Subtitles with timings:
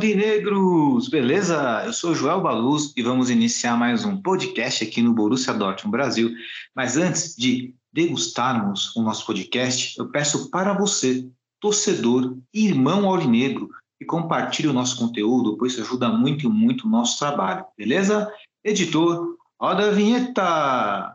[0.00, 1.08] Aurinegros!
[1.08, 1.82] Beleza?
[1.84, 6.30] Eu sou Joel Baluz e vamos iniciar mais um podcast aqui no Borussia Dortmund Brasil.
[6.74, 11.28] Mas antes de degustarmos o nosso podcast, eu peço para você,
[11.60, 13.68] torcedor e irmão aurinegro,
[13.98, 17.66] que compartilhe o nosso conteúdo, pois isso ajuda muito, muito o nosso trabalho.
[17.76, 18.32] Beleza?
[18.64, 21.14] Editor, roda a vinheta!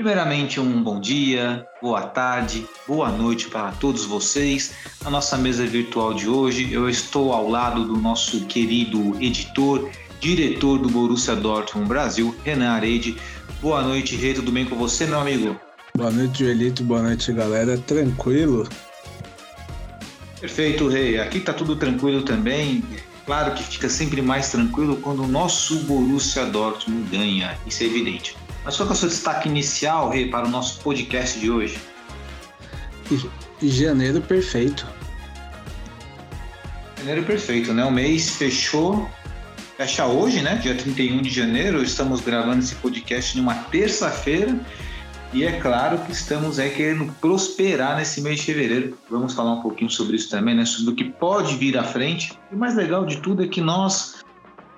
[0.00, 4.72] Primeiramente, um bom dia, boa tarde, boa noite para todos vocês.
[5.04, 10.78] Na nossa mesa virtual de hoje, eu estou ao lado do nosso querido editor, diretor
[10.78, 13.14] do Borussia Dortmund Brasil, Renan Arede.
[13.60, 15.60] Boa noite, Rei, tudo bem com você, meu amigo?
[15.94, 16.82] Boa noite, Joelito.
[16.82, 17.76] Boa noite, galera.
[17.76, 18.66] Tranquilo?
[20.40, 21.20] Perfeito, Rei.
[21.20, 22.82] Aqui tá tudo tranquilo também.
[23.26, 28.39] Claro que fica sempre mais tranquilo quando o nosso Borussia Dortmund ganha, isso é evidente.
[28.64, 31.78] Mas qual que é o seu destaque inicial, Rei, para o nosso podcast de hoje?
[33.62, 34.86] Janeiro perfeito.
[36.98, 37.84] Janeiro perfeito, né?
[37.84, 39.08] O mês fechou,
[39.76, 40.56] fecha hoje, né?
[40.56, 41.82] Dia 31 de janeiro.
[41.82, 44.58] Estamos gravando esse podcast numa terça-feira.
[45.32, 48.98] E é claro que estamos aí querendo prosperar nesse mês de fevereiro.
[49.08, 50.64] Vamos falar um pouquinho sobre isso também, né?
[50.66, 52.38] Sobre o que pode vir à frente.
[52.50, 54.24] E o mais legal de tudo é que nós,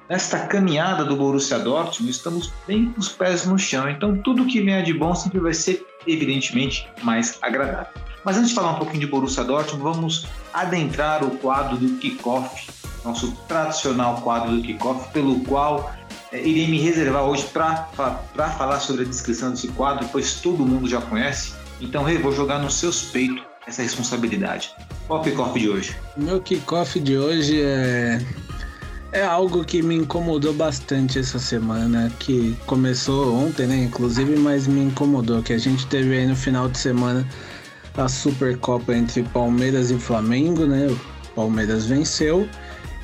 [0.09, 3.89] nesta caminhada do Borussia Dortmund, estamos bem com os pés no chão.
[3.89, 7.93] Então, tudo que vier de bom sempre vai ser, evidentemente, mais agradável.
[8.25, 12.71] Mas antes de falar um pouquinho de Borussia Dortmund, vamos adentrar o quadro do kickoff,
[13.05, 15.93] nosso tradicional quadro do kickoff, pelo qual
[16.31, 17.89] é, irei me reservar hoje para
[18.57, 21.55] falar sobre a descrição desse quadro, pois todo mundo já conhece.
[21.81, 24.75] Então, Rei, vou jogar nos seus peitos essa responsabilidade.
[25.07, 25.97] Qual é o kickoff de hoje?
[26.17, 28.25] Meu kickoff de hoje é.
[29.13, 33.85] É algo que me incomodou bastante essa semana, que começou ontem, né?
[33.85, 37.29] Inclusive, mas me incomodou, que a gente teve aí no final de semana
[37.95, 40.87] a Supercopa entre Palmeiras e Flamengo, né?
[40.87, 42.49] O Palmeiras venceu.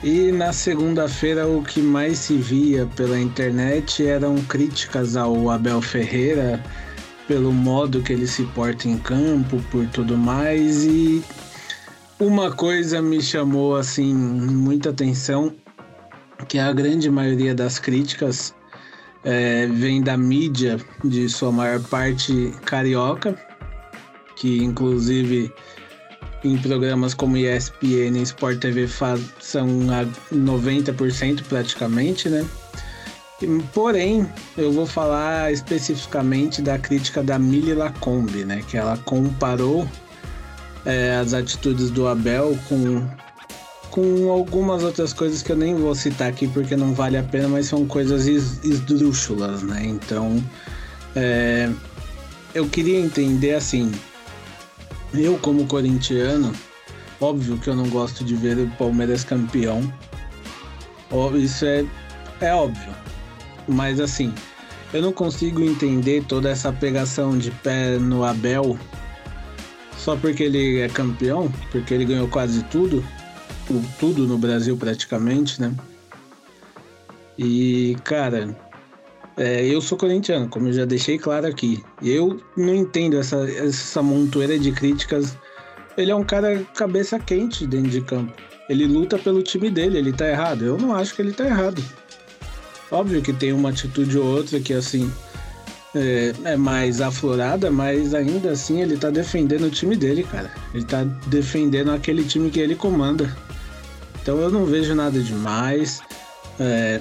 [0.02, 6.62] E na segunda-feira o que mais se via pela internet eram críticas ao Abel Ferreira
[7.26, 10.84] pelo modo que ele se porta em campo, por tudo mais.
[10.84, 11.22] E
[12.18, 15.52] uma coisa me chamou assim muita atenção,
[16.46, 18.54] que a grande maioria das críticas
[19.24, 23.36] é, vem da mídia, de sua maior parte carioca,
[24.36, 25.52] que inclusive
[26.44, 28.88] em programas como ESPN e Sport TV
[29.40, 32.46] são a 90% praticamente, né?
[33.72, 38.64] Porém, eu vou falar especificamente da crítica da Mili Lacombe, né?
[38.68, 39.88] Que ela comparou
[40.84, 43.06] é, as atitudes do Abel com,
[43.90, 47.48] com algumas outras coisas que eu nem vou citar aqui porque não vale a pena,
[47.48, 49.82] mas são coisas es- esdrúxulas, né?
[49.84, 50.42] Então,
[51.16, 51.70] é,
[52.54, 53.90] eu queria entender assim,
[55.14, 56.52] eu, como corintiano,
[57.20, 59.80] óbvio que eu não gosto de ver o Palmeiras campeão.
[61.36, 61.84] Isso é,
[62.40, 62.92] é óbvio.
[63.66, 64.32] Mas assim,
[64.92, 68.78] eu não consigo entender toda essa pegação de pé no Abel
[69.96, 73.04] só porque ele é campeão, porque ele ganhou quase tudo,
[73.98, 75.74] tudo no Brasil praticamente, né?
[77.38, 78.56] E, cara,
[79.36, 81.82] é, eu sou corintiano, como eu já deixei claro aqui.
[82.02, 85.36] Eu não entendo essa, essa montoeira de críticas.
[85.96, 88.32] Ele é um cara cabeça quente dentro de campo.
[88.68, 90.64] Ele luta pelo time dele, ele tá errado.
[90.64, 91.82] Eu não acho que ele tá errado.
[92.90, 95.10] Óbvio que tem uma atitude ou outra que, assim,
[95.94, 100.50] é, é mais aflorada, mas ainda assim ele tá defendendo o time dele, cara.
[100.74, 103.34] Ele tá defendendo aquele time que ele comanda.
[104.22, 106.00] Então eu não vejo nada demais.
[106.58, 107.00] É,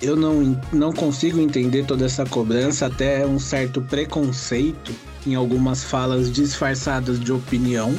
[0.00, 4.92] eu não, não consigo entender toda essa cobrança, até um certo preconceito
[5.26, 7.94] em algumas falas disfarçadas de opinião.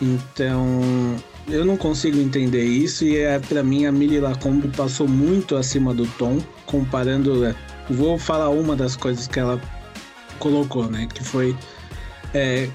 [0.00, 1.16] Então,
[1.48, 5.94] eu não consigo entender isso e é para mim a Mili Lacombe passou muito acima
[5.94, 7.46] do tom, comparando.
[7.46, 7.54] É,
[7.88, 9.60] vou falar uma das coisas que ela
[10.38, 11.08] colocou, né?
[11.12, 11.56] Que foi
[12.34, 12.68] é,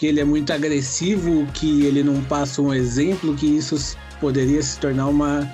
[0.00, 3.76] que ele é muito agressivo, que ele não passa um exemplo, que isso
[4.18, 5.46] poderia se tornar uma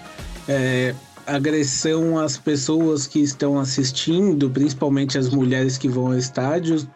[0.47, 0.95] é,
[1.27, 6.89] agressão às pessoas que estão assistindo, principalmente as mulheres que vão ao estádio.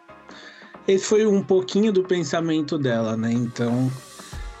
[0.87, 3.33] Esse foi um pouquinho do pensamento dela, né?
[3.33, 3.91] Então,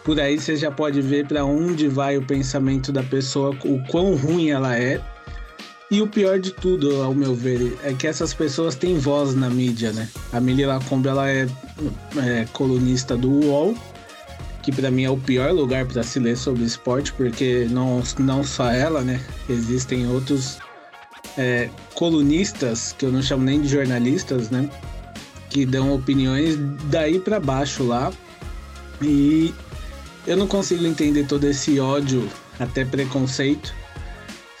[0.03, 4.17] por aí você já pode ver para onde vai o pensamento da pessoa, o quão
[4.17, 5.01] ruim ela é.
[5.91, 9.49] E o pior de tudo, ao meu ver, é que essas pessoas têm voz na
[9.49, 10.07] mídia, né?
[10.31, 11.45] A Milly Lacombe, ela é,
[12.15, 13.75] é colunista do UOL,
[14.63, 18.41] que para mim é o pior lugar para se ler sobre esporte, porque não, não
[18.41, 19.19] só ela, né?
[19.49, 20.59] Existem outros
[21.37, 24.69] é, colunistas, que eu não chamo nem de jornalistas, né?
[25.49, 28.13] Que dão opiniões daí para baixo lá.
[29.01, 29.53] E
[30.25, 33.80] eu não consigo entender todo esse ódio, até preconceito,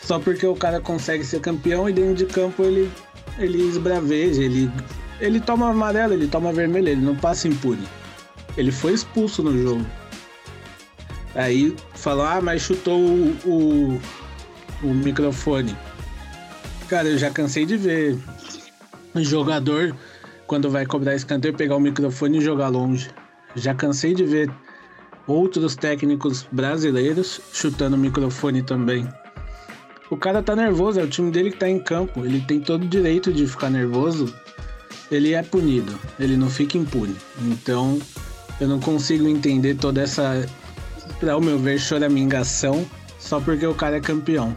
[0.01, 2.91] só porque o cara consegue ser campeão e dentro de campo ele,
[3.37, 4.71] ele esbraveja, ele,
[5.19, 7.87] ele toma amarelo, ele toma vermelho, ele não passa impune.
[8.57, 9.85] Ele foi expulso no jogo.
[11.35, 14.01] Aí falou, ah, mas chutou o, o,
[14.83, 15.75] o microfone.
[16.89, 18.17] Cara, eu já cansei de ver
[19.15, 19.95] jogador,
[20.47, 23.09] quando vai cobrar escanteio, pegar o microfone e jogar longe.
[23.55, 24.51] Já cansei de ver
[25.27, 29.07] outros técnicos brasileiros chutando o microfone também.
[30.11, 32.25] O cara tá nervoso, é o time dele que tá em campo.
[32.25, 34.35] Ele tem todo o direito de ficar nervoso.
[35.09, 37.15] Ele é punido, ele não fica impune.
[37.43, 37.97] Então,
[38.59, 40.45] eu não consigo entender toda essa,
[41.31, 42.85] ao meu ver, choramingação
[43.17, 44.53] só porque o cara é campeão.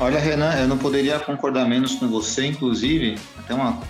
[0.00, 3.82] Olha, Renan, eu não poderia concordar menos com você, inclusive, até uma,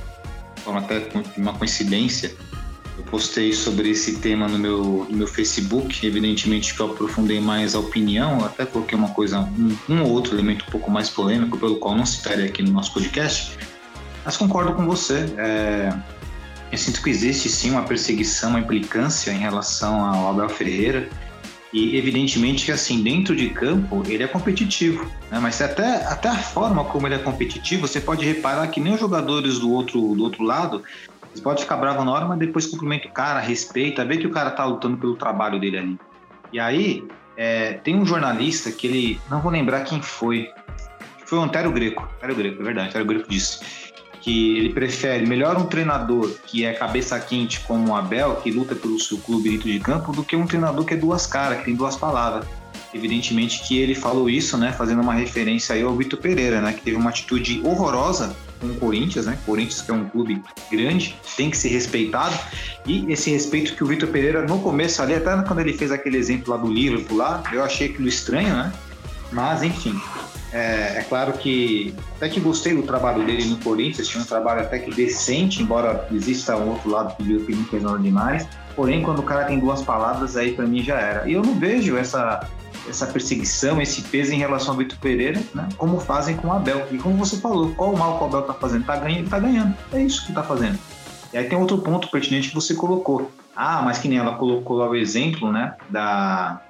[0.66, 2.34] até uma coincidência.
[2.96, 7.74] Eu postei sobre esse tema no meu, no meu Facebook, evidentemente que eu aprofundei mais
[7.74, 11.58] a opinião, até coloquei uma coisa, um, um ou outro elemento um pouco mais polêmico,
[11.58, 13.56] pelo qual não citarei aqui no nosso podcast,
[14.24, 15.24] mas concordo com você.
[15.38, 15.92] É,
[16.70, 21.08] eu sinto que existe sim uma perseguição, uma implicância em relação ao Abel Ferreira.
[21.72, 25.38] E evidentemente que assim, dentro de campo, ele é competitivo, né?
[25.40, 29.00] mas até, até a forma como ele é competitivo, você pode reparar que nem os
[29.00, 30.82] jogadores do outro, do outro lado,
[31.34, 34.30] você pode ficar bravo na hora, mas depois cumprimenta o cara, respeita, vê que o
[34.30, 35.98] cara tá lutando pelo trabalho dele ali.
[36.52, 40.50] E aí, é, tem um jornalista que ele, não vou lembrar quem foi,
[41.24, 43.60] foi o Antero Greco, Antero Greco, é verdade, Antero Greco disse
[44.20, 48.74] que ele prefere melhor um treinador que é cabeça quente como o Abel, que luta
[48.74, 51.64] pelo seu clube dentro de campo, do que um treinador que é duas caras, que
[51.64, 52.46] tem duas palavras.
[52.94, 56.82] Evidentemente que ele falou isso, né, fazendo uma referência aí ao Vitor Pereira, né, que
[56.82, 59.36] teve uma atitude horrorosa com o Corinthians, né?
[59.44, 62.38] Corinthians que é um clube grande, tem que ser respeitado.
[62.86, 66.16] E esse respeito que o Vitor Pereira no começo ali, até quando ele fez aquele
[66.16, 68.72] exemplo lá do Liverpool lá, eu achei aquilo estranho, né?
[69.32, 69.98] Mas enfim,
[70.52, 74.60] é, é, claro que até que gostei do trabalho dele no Corinthians, tinha um trabalho
[74.60, 78.46] até que decente, embora exista um outro lado que viu que não fez nada demais.
[78.76, 81.28] Porém, quando o cara tem duas palavras, aí para mim já era.
[81.28, 82.46] E eu não vejo essa,
[82.88, 85.68] essa perseguição, esse peso em relação ao Vitor Pereira, né?
[85.76, 86.86] Como fazem com o Abel.
[86.90, 88.84] E como você falou, qual o mal que o Abel tá fazendo?
[88.84, 89.76] Tá ganhando, ele tá ganhando.
[89.92, 90.78] É isso que tá fazendo.
[91.32, 93.30] E aí tem outro ponto pertinente que você colocou.
[93.54, 95.76] Ah, mas que nem ela colocou lá o exemplo, né?
[95.88, 96.60] Da,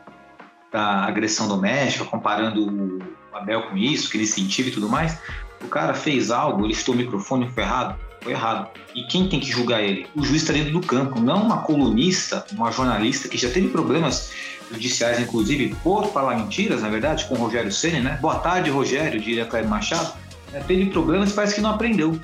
[0.71, 3.01] da agressão doméstica, comparando
[3.33, 5.19] o Abel com isso, que ele incentiva e tudo mais.
[5.63, 7.99] O cara fez algo, ele estou o microfone, foi errado?
[8.21, 8.69] Foi errado.
[8.95, 10.07] E quem tem que julgar ele?
[10.15, 14.33] O juiz está dentro do campo, não uma colunista, uma jornalista que já teve problemas
[14.73, 18.19] judiciais, inclusive, por falar mentiras, na verdade, com o Rogério Senna, né?
[18.21, 20.13] Boa tarde, Rogério, diria Cléber Machado.
[20.53, 22.19] É, teve problemas e parece que não aprendeu.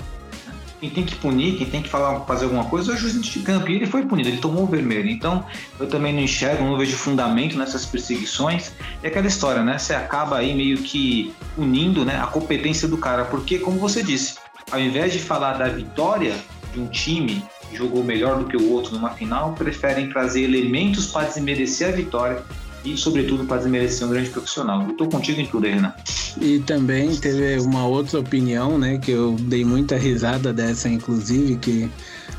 [0.81, 3.41] Quem tem que punir, quem tem que falar, fazer alguma coisa é o juiz de
[3.41, 3.69] campo.
[3.69, 5.11] E ele foi punido, ele tomou o vermelho.
[5.11, 5.45] Então,
[5.79, 8.73] eu também não enxergo, não vejo fundamento nessas perseguições.
[9.03, 9.77] É aquela história, né?
[9.77, 13.25] Você acaba aí meio que unindo né, a competência do cara.
[13.25, 14.37] Porque, como você disse,
[14.71, 16.37] ao invés de falar da vitória
[16.73, 21.27] de um time jogou melhor do que o outro numa final, preferem trazer elementos para
[21.29, 22.43] desmerecer a vitória
[22.85, 24.83] e, sobretudo, para desmerecer um grande profissional.
[24.83, 25.93] Eu estou contigo em tudo, Renan.
[26.41, 31.91] E também teve uma outra opinião, né, que eu dei muita risada dessa, inclusive, que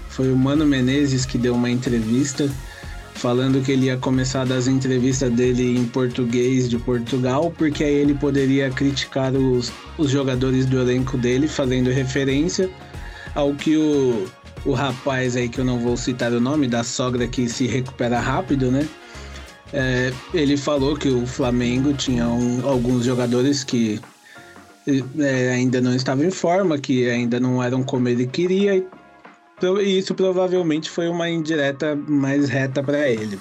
[0.09, 2.49] foi o Mano Menezes que deu uma entrevista
[3.19, 8.13] falando que ele ia começar das entrevistas dele em português de Portugal, porque aí ele
[8.13, 12.69] poderia criticar os, os jogadores do elenco dele, fazendo referência
[13.35, 14.25] ao que o,
[14.65, 18.19] o rapaz aí, que eu não vou citar o nome, da sogra que se recupera
[18.19, 18.87] rápido, né?
[19.71, 23.99] É, ele falou que o Flamengo tinha um, alguns jogadores que
[25.19, 28.75] é, ainda não estavam em forma, que ainda não eram como ele queria,
[29.81, 33.37] e isso provavelmente foi uma indireta mais reta para ele.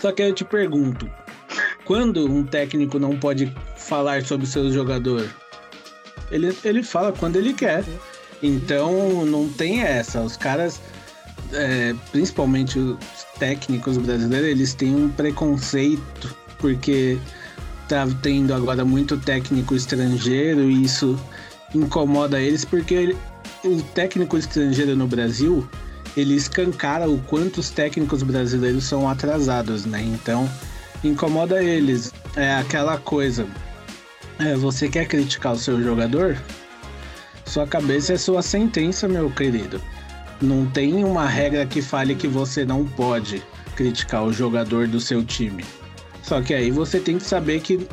[0.00, 1.10] Só que eu te pergunto,
[1.84, 5.28] quando um técnico não pode falar sobre seu jogador?
[6.30, 7.84] Ele, ele fala quando ele quer.
[8.42, 10.20] Então não tem essa.
[10.20, 10.80] Os caras,
[11.52, 12.98] é, principalmente os
[13.38, 17.18] técnicos brasileiros, eles têm um preconceito porque
[17.88, 21.18] tá tendo agora muito técnico estrangeiro e isso
[21.74, 23.16] incomoda eles porque ele,
[23.64, 25.68] o técnico estrangeiro no Brasil
[26.16, 30.02] ele escancara o quanto os técnicos brasileiros são atrasados, né?
[30.02, 30.48] Então
[31.04, 32.12] incomoda eles.
[32.36, 33.46] É aquela coisa.
[34.38, 36.36] É, você quer criticar o seu jogador?
[37.50, 39.82] Sua cabeça é sua sentença, meu querido.
[40.40, 43.42] Não tem uma regra que fale que você não pode
[43.74, 45.64] criticar o jogador do seu time.
[46.22, 47.88] Só que aí você tem que saber que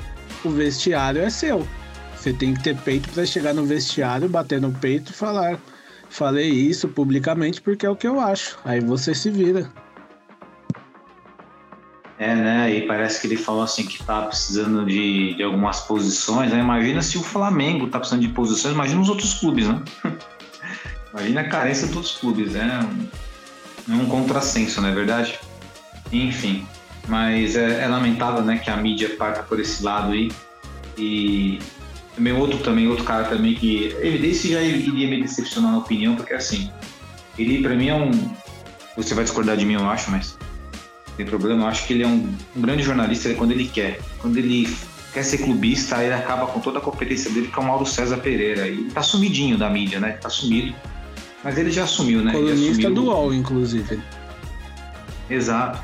[0.46, 1.68] o vestiário é seu.
[2.16, 5.60] Você tem que ter peito para chegar no vestiário, bater no peito e falar:
[6.08, 8.60] falei isso publicamente porque é o que eu acho.
[8.64, 9.68] Aí você se vira.
[12.20, 12.74] É, né?
[12.74, 16.52] E parece que ele falou assim que tá precisando de, de algumas posições.
[16.52, 16.60] Né?
[16.60, 19.82] Imagina se o Flamengo tá precisando de posições, imagina os outros clubes, né?
[21.14, 22.80] imagina a carência dos clubes, né?
[23.88, 25.40] É um contrassenso, não é verdade?
[26.12, 26.66] Enfim,
[27.08, 30.32] mas é, é, lamentável, né, que a mídia parta por esse lado aí.
[30.98, 31.60] E
[32.16, 36.34] também outro, também outro cara também que esse já iria me decepcionar na opinião, porque
[36.34, 36.72] assim,
[37.38, 38.12] ele para mim é um,
[38.96, 40.38] você vai discordar de mim, eu acho, mas
[41.18, 41.64] tem problema.
[41.64, 44.00] Eu acho que ele é um, um grande jornalista quando ele quer.
[44.20, 44.74] Quando ele
[45.14, 48.18] quer ser clubista, ele acaba com toda a competência dele, que é o Mauro César
[48.18, 48.68] Pereira.
[48.68, 50.12] E tá sumidinho da mídia, né?
[50.14, 50.76] Tá sumido.
[51.44, 52.32] Mas ele já assumiu, né?
[52.32, 54.00] Colunista do UOL, inclusive.
[55.30, 55.80] Exato.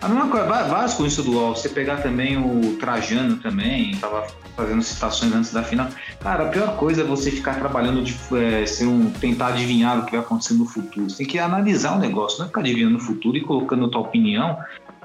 [0.00, 1.54] A mesma coisa, vários colunistas do UOL.
[1.54, 4.26] Você pegar também o Trajano também, tava
[4.60, 5.88] fazendo citações antes da final.
[6.20, 10.04] Cara, a pior coisa é você ficar trabalhando de é, ser um, tentar adivinhar o
[10.04, 11.08] que vai acontecer no futuro.
[11.08, 13.88] Você tem que analisar o negócio, não é ficar adivinhando no futuro e colocando a
[13.88, 14.58] tua opinião,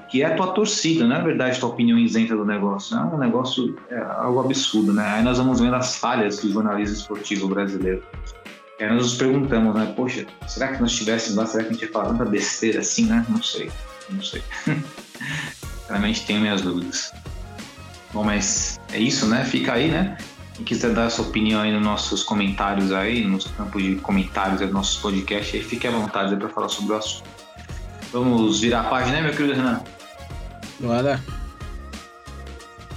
[0.08, 2.96] que é a tua torcida, não é verdade tua opinião isenta do negócio.
[2.96, 5.04] É um negócio, é algo absurdo, né?
[5.06, 8.02] Aí nós vamos vendo as falhas do jornalismo esportivo brasileiro.
[8.78, 9.92] Aí nós nos perguntamos, né?
[9.96, 13.06] Poxa, será que nós estivéssemos lá, será que a gente ia falar tanta besteira assim,
[13.06, 13.24] né?
[13.28, 13.70] Não sei,
[14.10, 14.42] não sei.
[15.88, 17.12] Realmente tenho minhas dúvidas.
[18.16, 19.44] Bom, mas é isso, né?
[19.44, 20.16] Fica aí, né?
[20.54, 24.70] Quem quiser dar sua opinião aí nos nossos comentários aí, nos campos de comentários dos
[24.70, 27.28] nossos podcasts, aí fique à vontade para falar sobre o assunto.
[28.10, 29.82] Vamos virar a página, né, meu querido Renan?
[30.80, 31.22] Bora.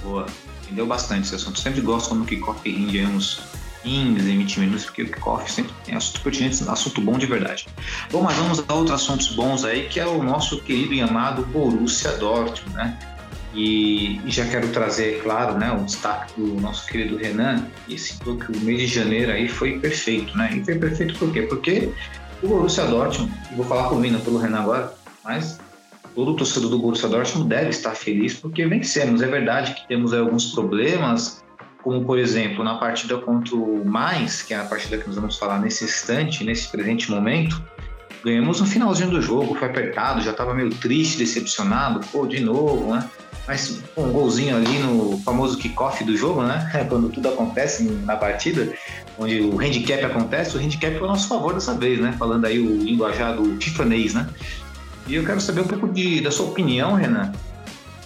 [0.02, 0.24] Boa.
[0.62, 1.60] Entendeu bastante esse assunto.
[1.60, 3.42] Sempre gosto quando o kickoff rende aí uns
[3.82, 7.66] 15, 20 minutos, porque o kickoff sempre tem assunto pertinente, assunto bom de verdade.
[8.10, 11.44] Bom, mas vamos a outros assuntos bons aí, que é o nosso querido e amado
[11.44, 12.98] Borussia Dortmund, né?
[13.52, 18.36] E, e, já quero trazer, claro, né, o destaque do nosso querido Renan, e citou
[18.36, 20.50] que o mês de janeiro aí foi perfeito, né?
[20.54, 21.42] E foi perfeito por quê?
[21.42, 21.90] Porque
[22.42, 25.58] o Borussia Dortmund, vou falar por mim, não pelo Renan agora, mas
[26.14, 29.20] todo torcedor do Borussia Dortmund deve estar feliz porque vencemos.
[29.20, 31.42] É verdade que temos alguns problemas,
[31.82, 35.36] como por exemplo na partida contra o Mais, que é a partida que nós vamos
[35.36, 37.62] falar nesse instante, nesse presente momento,
[38.24, 42.94] ganhamos no finalzinho do jogo, foi apertado, já estava meio triste, decepcionado, pô, de novo,
[42.94, 43.08] né?
[43.50, 46.70] Mas um golzinho ali no famoso kickoff do jogo, né?
[46.88, 48.72] Quando tudo acontece na partida,
[49.18, 52.14] onde o handicap acontece, o handicap foi a nosso favor dessa vez, né?
[52.16, 54.28] Falando aí o linguajar do tifanês, né?
[55.08, 57.32] E eu quero saber um pouco de, da sua opinião, Renan,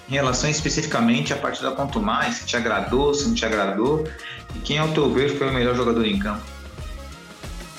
[0.09, 4.09] em relação especificamente à partida contra o mais, se te agradou, se não te agradou,
[4.57, 6.41] e quem, ao teu ver, foi o melhor jogador em campo?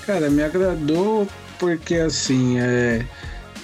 [0.05, 3.03] Cara, me agradou porque, assim, é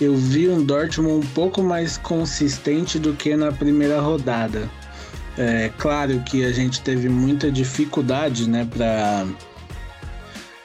[0.02, 4.68] eu vi um Dortmund um pouco mais consistente do que na primeira rodada.
[5.38, 9.28] É claro que a gente teve muita dificuldade, né, para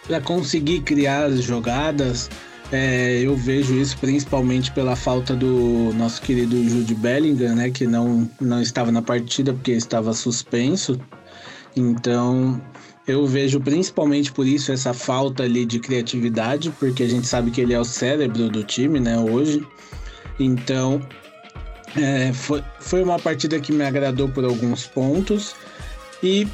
[0.06, 2.30] para conseguir criar as jogadas.
[2.72, 8.28] É, eu vejo isso principalmente pela falta do nosso querido Jude Bellingham, né, que não,
[8.40, 10.98] não estava na partida porque estava suspenso.
[11.76, 12.60] Então,
[13.06, 17.60] eu vejo principalmente por isso essa falta ali de criatividade, porque a gente sabe que
[17.60, 19.64] ele é o cérebro do time, né, hoje.
[20.38, 21.00] Então,
[21.96, 25.54] é, foi, foi uma partida que me agradou por alguns pontos.
[26.22, 26.48] E,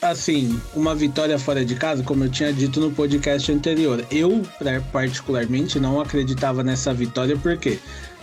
[0.00, 4.04] assim, uma vitória fora de casa, como eu tinha dito no podcast anterior.
[4.10, 4.42] Eu,
[4.92, 7.78] particularmente, não acreditava nessa vitória, por quê?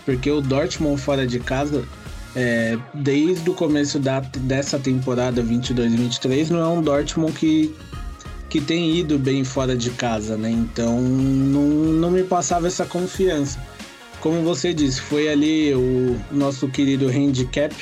[0.06, 1.84] Porque o Dortmund fora de casa
[2.36, 7.76] é, desde o começo da, dessa temporada 22-23, não é um Dortmund que,
[8.50, 10.50] que tem ido bem fora de casa, né?
[10.50, 13.60] Então não, não me passava essa confiança.
[14.20, 17.74] Como você disse, foi ali o nosso querido handicap,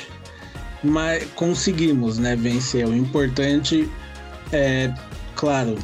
[0.82, 2.86] mas conseguimos né, vencer.
[2.86, 3.88] O importante
[4.52, 4.92] é,
[5.34, 5.76] claro,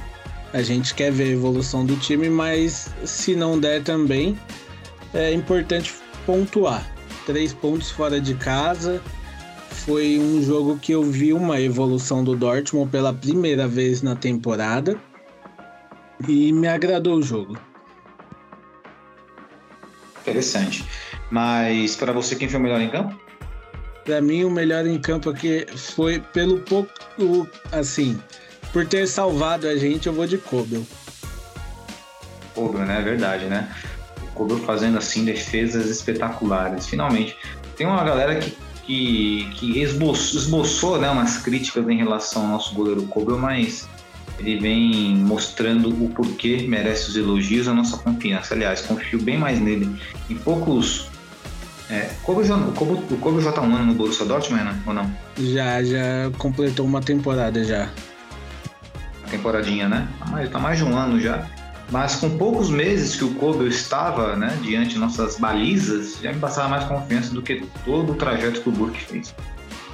[0.53, 4.39] a gente quer ver a evolução do time, mas se não der também,
[5.13, 5.93] é importante
[6.25, 6.94] pontuar.
[7.27, 9.03] Três pontos fora de casa.
[9.71, 14.97] Foi um jogo que eu vi uma evolução do Dortmund pela primeira vez na temporada
[16.29, 17.59] e me agradou o jogo.
[20.23, 20.85] Interessante.
[21.31, 23.21] Mas para você, quem foi o melhor em campo?
[24.05, 26.91] Para mim, o melhor em campo aqui foi pelo pouco,
[27.73, 28.21] assim,
[28.73, 30.83] por ter salvado a gente, eu vou de Kobel.
[32.55, 33.01] Kobel, né?
[33.01, 33.71] É verdade, né?
[34.35, 36.87] O Kobel fazendo assim defesas espetaculares.
[36.87, 37.37] Finalmente,
[37.77, 42.75] tem uma galera que, que, que esboçou, esboçou né, umas críticas em relação ao nosso
[42.75, 43.89] goleiro Kobel, mas
[44.39, 48.55] ele vem mostrando o porquê merece os elogios, a nossa confiança.
[48.55, 49.89] Aliás, confio bem mais nele.
[50.29, 51.09] Em poucos
[51.91, 54.83] é, Kobe, o Kobe, o Kobe já tá um ano no Borussia Dortmund, né?
[54.87, 55.11] ou não?
[55.39, 57.91] Já, já completou uma temporada já.
[59.21, 60.09] Uma temporadinha, né?
[60.19, 61.47] Tá mais, tá mais de um ano já.
[61.91, 66.41] Mas com poucos meses que o Kobe estava né, diante de nossas balizas, já me
[66.41, 69.35] passava mais confiança do que todo o trajeto que o Burke fez.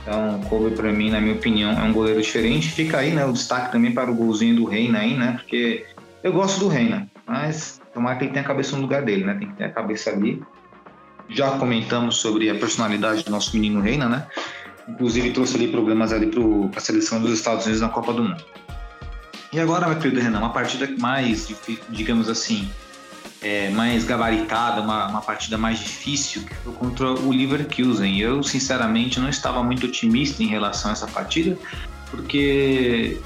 [0.02, 2.68] Então, Kobe, para mim, na minha opinião, é um goleiro diferente.
[2.68, 5.32] Fica aí né, o destaque também para o golzinho do Reina aí, né?
[5.32, 5.84] Porque
[6.22, 9.34] eu gosto do Reina, mas tomara que ele tenha a cabeça no lugar dele, né?
[9.34, 10.42] Tem que ter a cabeça ali
[11.30, 14.26] já comentamos sobre a personalidade do nosso menino Reina, né?
[14.88, 18.44] Inclusive trouxe ali problemas ali para a seleção dos Estados Unidos na Copa do Mundo.
[19.52, 21.52] E agora, meu querido Renan, uma partida mais,
[21.88, 22.70] digamos assim,
[23.42, 28.18] é, mais gabaritada, uma, uma, partida mais difícil, que foi contra o Leverkusen.
[28.20, 31.58] Eu, sinceramente, não estava muito otimista em relação a essa partida,
[32.10, 33.20] porque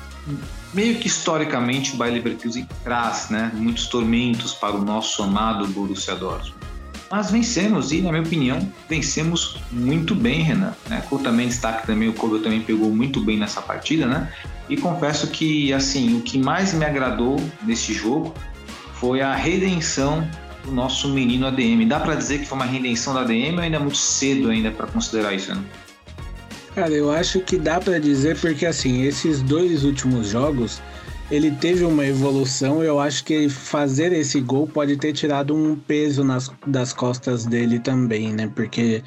[0.73, 6.15] meio que historicamente o Bayer Leverkusen traz né, muitos tormentos para o nosso amado Borussia
[6.15, 6.64] Dortmund.
[7.11, 10.73] Mas vencemos e, na minha opinião, vencemos muito bem, Renan.
[10.89, 11.03] Né?
[11.23, 14.33] também destaque também, o Kobe também pegou muito bem nessa partida, né?
[14.69, 18.35] E confesso que, assim, o que mais me agradou nesse jogo
[18.95, 20.27] foi a redenção
[20.65, 21.87] do nosso menino ADM.
[21.87, 24.71] Dá para dizer que foi uma redenção da ADM ou ainda é muito cedo ainda
[24.71, 25.63] para considerar isso, né?
[26.75, 30.83] Cara, eu acho que dá para dizer porque assim, esses dois últimos jogos
[31.31, 32.83] ele teve uma evolução.
[32.83, 37.79] Eu acho que fazer esse gol pode ter tirado um peso nas, das costas dele
[37.79, 38.51] também, né?
[38.55, 39.03] Porque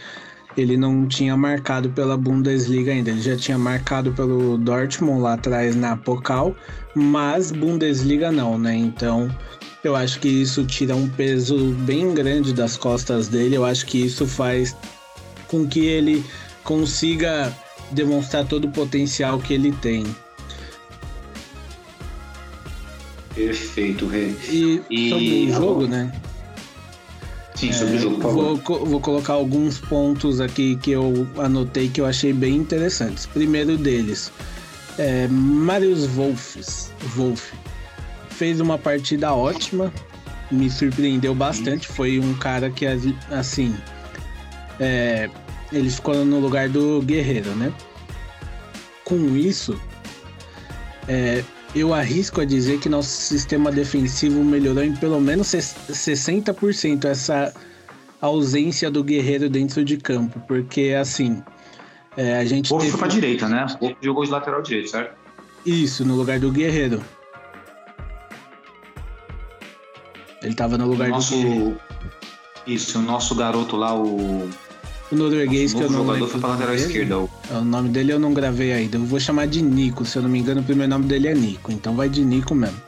[0.57, 3.11] ele não tinha marcado pela Bundesliga ainda.
[3.11, 6.55] Ele já tinha marcado pelo Dortmund lá atrás na Pokal,
[6.95, 8.75] mas Bundesliga não, né?
[8.75, 9.29] Então
[9.83, 13.55] eu acho que isso tira um peso bem grande das costas dele.
[13.55, 14.75] Eu acho que isso faz
[15.47, 16.25] com que ele
[16.63, 17.55] consiga
[17.91, 20.03] demonstrar todo o potencial que ele tem.
[23.37, 24.31] Perfeito, Rê.
[24.49, 26.11] E, e sobre o jogo, né?
[27.53, 28.57] Sim, sobre é, o jogo, por favor.
[28.57, 33.27] Vou, vou colocar alguns pontos aqui que eu anotei que eu achei bem interessantes.
[33.27, 34.31] Primeiro deles,
[34.97, 37.53] é, Marius Wolfs, Wolf
[38.29, 39.93] fez uma partida ótima,
[40.49, 41.87] me surpreendeu bastante.
[41.87, 42.87] Foi um cara que,
[43.29, 43.75] assim,
[44.79, 45.29] é,
[45.71, 47.71] ele ficou no lugar do Guerreiro, né?
[49.03, 49.79] Com isso,
[51.07, 51.43] é,
[51.79, 57.53] eu arrisco a dizer que nosso sistema defensivo melhorou em pelo menos 60% essa
[58.21, 61.43] ausência do guerreiro dentro de campo, porque assim,
[62.15, 62.73] é, a gente.
[62.73, 62.91] O teve...
[62.91, 63.65] foi pra direita, né?
[63.79, 65.15] O jogou de lateral direito, certo?
[65.65, 67.03] Isso, no lugar do guerreiro.
[70.41, 71.35] Ele tava no lugar o nosso...
[71.35, 71.81] do guerreiro.
[72.65, 74.49] Isso, o nosso garoto lá, o
[75.11, 77.19] o norueguês que eu não jogador foi pra lateral esquerda.
[77.19, 77.29] O...
[77.49, 78.97] É, o nome dele eu não gravei ainda.
[78.97, 81.33] Eu vou chamar de Nico, se eu não me engano, o primeiro nome dele é
[81.33, 81.71] Nico.
[81.71, 82.81] Então vai de Nico mesmo.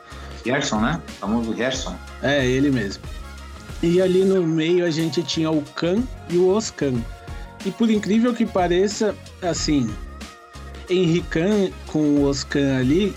[0.46, 1.02] Gerson, né?
[1.08, 1.96] O famoso Gerson.
[2.22, 3.04] É, ele mesmo.
[3.82, 6.94] E ali no meio a gente tinha o Khan e o Oscan.
[7.66, 9.90] E por incrível que pareça, assim,
[10.90, 13.14] Henrican com o Oscan ali,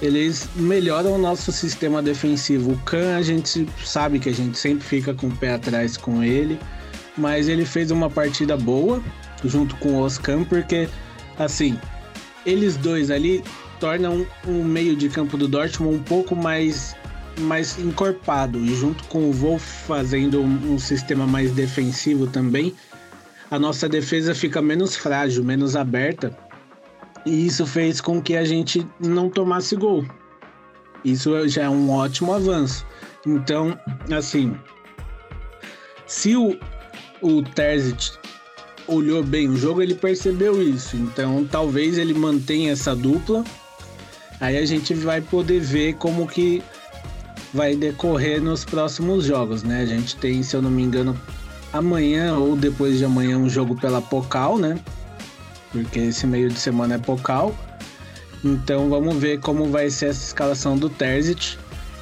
[0.00, 2.72] eles melhoram o nosso sistema defensivo.
[2.72, 6.22] O Khan a gente sabe que a gente sempre fica com o pé atrás com
[6.22, 6.58] ele
[7.18, 9.02] mas ele fez uma partida boa
[9.44, 10.88] junto com o Oscan, porque
[11.38, 11.78] assim,
[12.46, 13.42] eles dois ali
[13.78, 16.96] tornam um meio de campo do Dortmund um pouco mais
[17.40, 22.74] mais encorpado e junto com o Wolf fazendo um, um sistema mais defensivo também,
[23.50, 26.36] a nossa defesa fica menos frágil, menos aberta.
[27.24, 30.04] E isso fez com que a gente não tomasse gol.
[31.04, 32.84] Isso já é um ótimo avanço.
[33.24, 33.78] Então,
[34.10, 34.56] assim,
[36.06, 36.58] se o,
[37.20, 38.12] o Terzic
[38.86, 40.96] olhou bem o jogo, ele percebeu isso.
[40.96, 43.44] Então, talvez ele mantenha essa dupla.
[44.40, 46.62] Aí a gente vai poder ver como que
[47.52, 49.82] vai decorrer nos próximos jogos, né?
[49.82, 51.18] A gente tem, se eu não me engano,
[51.72, 54.78] amanhã ou depois de amanhã um jogo pela Pocal, né?
[55.72, 57.54] Porque esse meio de semana é Pocal.
[58.44, 61.56] Então vamos ver como vai ser essa escalação do Terzic.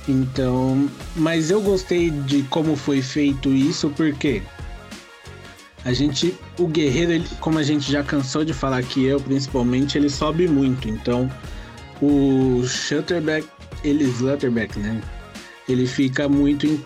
[0.09, 4.43] Então, mas eu gostei de como foi feito isso porque
[5.87, 9.97] a gente, o Guerreiro, ele, como a gente já cansou de falar que eu, principalmente,
[9.97, 10.89] ele sobe muito.
[10.89, 11.31] Então,
[12.03, 13.47] o Shutterback,
[13.85, 15.01] ele Slutterback, né?
[15.69, 16.85] Ele fica muito,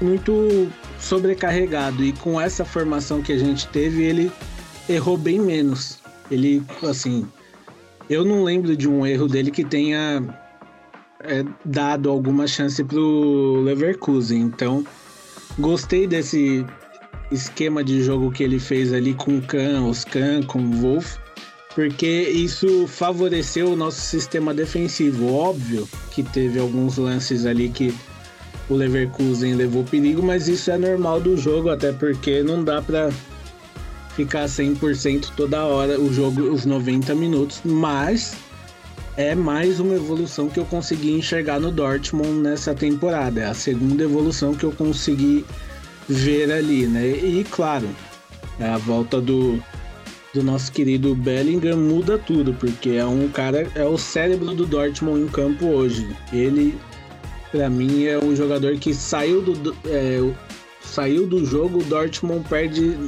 [0.00, 4.32] muito sobrecarregado e com essa formação que a gente teve, ele
[4.88, 5.98] errou bem menos.
[6.30, 7.28] Ele, assim,
[8.08, 10.22] eu não lembro de um erro dele que tenha
[11.24, 14.40] é, dado alguma chance pro Leverkusen.
[14.40, 14.82] Então,
[15.58, 16.64] gostei desse
[17.30, 21.16] esquema de jogo que ele fez ali com o Khan, os Khan, com o Wolf,
[21.74, 25.32] porque isso favoreceu o nosso sistema defensivo.
[25.32, 27.94] Óbvio que teve alguns lances ali que
[28.68, 33.10] o Leverkusen levou perigo, mas isso é normal do jogo, até porque não dá para
[34.14, 38.34] ficar 100% toda hora o jogo, os 90 minutos, mas
[39.16, 43.40] é mais uma evolução que eu consegui enxergar no Dortmund nessa temporada.
[43.40, 45.44] É a segunda evolução que eu consegui
[46.10, 47.06] ver ali, né?
[47.06, 47.88] E claro,
[48.58, 49.62] a volta do,
[50.34, 55.22] do nosso querido Bellingham muda tudo, porque é um cara, é o cérebro do Dortmund
[55.22, 56.08] em campo hoje.
[56.32, 56.76] Ele,
[57.52, 60.18] para mim, é um jogador que saiu do, é,
[60.82, 62.98] saiu do jogo, o Dortmund perde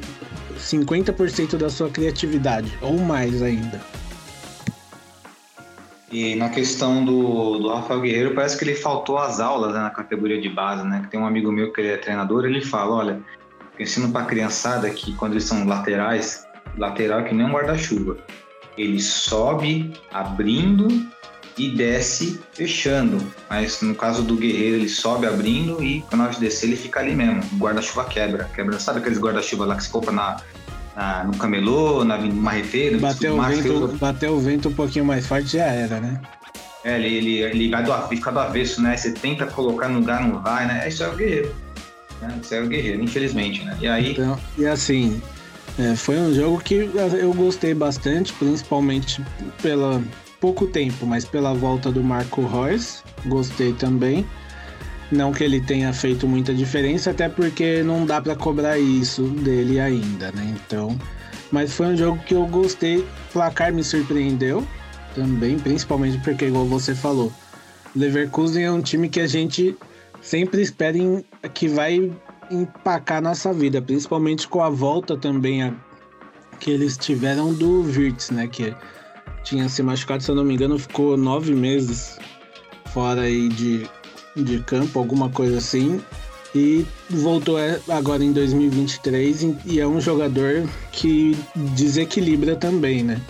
[0.58, 3.80] 50% da sua criatividade, ou mais ainda.
[6.12, 9.88] E na questão do, do Rafael Guerreiro, parece que ele faltou as aulas né, na
[9.88, 11.08] categoria de base, né?
[11.10, 13.20] Tem um amigo meu que ele é treinador, ele fala, olha,
[13.78, 16.46] eu ensino pra criançada que quando eles são laterais,
[16.76, 18.18] lateral é que nem um guarda-chuva.
[18.76, 20.86] Ele sobe abrindo
[21.56, 23.18] e desce fechando.
[23.48, 27.00] Mas no caso do Guerreiro, ele sobe abrindo e quando hora de descer ele fica
[27.00, 27.42] ali mesmo.
[27.54, 28.50] O guarda-chuva quebra.
[28.54, 30.36] Quebra, sabe aqueles guarda-chuva lá que se compra na,
[30.96, 32.98] na, no camelô, na marreteira?
[32.98, 36.20] Bateu o, vento, bateu o vento um pouquinho mais forte já era, né?
[36.84, 38.96] É, ele, ele, ele vai do, fica do avesso, né?
[38.96, 40.88] Você tenta colocar no lugar, não vai, né?
[40.88, 41.54] Isso é o guerreiro.
[42.20, 42.38] Né?
[42.42, 43.76] Isso é o guerreiro, infelizmente, né?
[43.80, 44.12] E aí.
[44.12, 45.22] Então, e assim,
[45.78, 49.24] é, foi um jogo que eu gostei bastante, principalmente
[49.62, 50.02] pela
[50.40, 54.26] pouco tempo, mas pela volta do Marco Reus, gostei também.
[55.12, 59.78] Não que ele tenha feito muita diferença, até porque não dá para cobrar isso dele
[59.78, 60.56] ainda, né?
[60.56, 60.98] Então,
[61.50, 63.00] mas foi um jogo que eu gostei.
[63.00, 64.66] O placar me surpreendeu
[65.14, 67.30] também, principalmente porque, igual você falou,
[67.94, 69.76] Leverkusen é um time que a gente
[70.22, 71.22] sempre espera em,
[71.52, 72.10] que vai
[72.50, 75.74] empacar nossa vida, principalmente com a volta também a,
[76.58, 78.46] que eles tiveram do Virtus, né?
[78.46, 78.74] Que
[79.44, 82.18] tinha se machucado, se eu não me engano, ficou nove meses
[82.86, 83.86] fora aí de
[84.36, 86.00] de campo, alguma coisa assim.
[86.54, 91.36] E voltou é, agora em 2023 e é um jogador que
[91.74, 93.20] desequilibra também, né?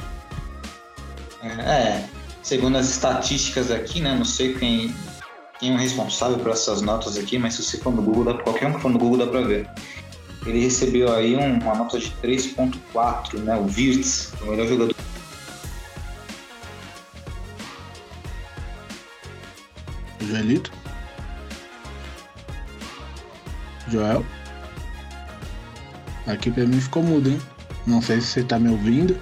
[1.43, 2.05] É,
[2.43, 4.15] segundo as estatísticas aqui, né?
[4.15, 4.93] Não sei quem,
[5.61, 8.35] quem é o responsável por essas notas aqui, mas se você for no Google, dá,
[8.35, 9.69] qualquer um que for no Google dá pra ver.
[10.45, 13.57] Ele recebeu aí uma nota de 3.4, né?
[13.57, 14.97] O Virtus, o melhor jogador
[20.21, 20.82] Joelito?
[23.89, 24.25] Joel?
[26.27, 27.41] Aqui pra mim ficou mudo, hein?
[27.87, 29.17] Não sei se você tá me ouvindo.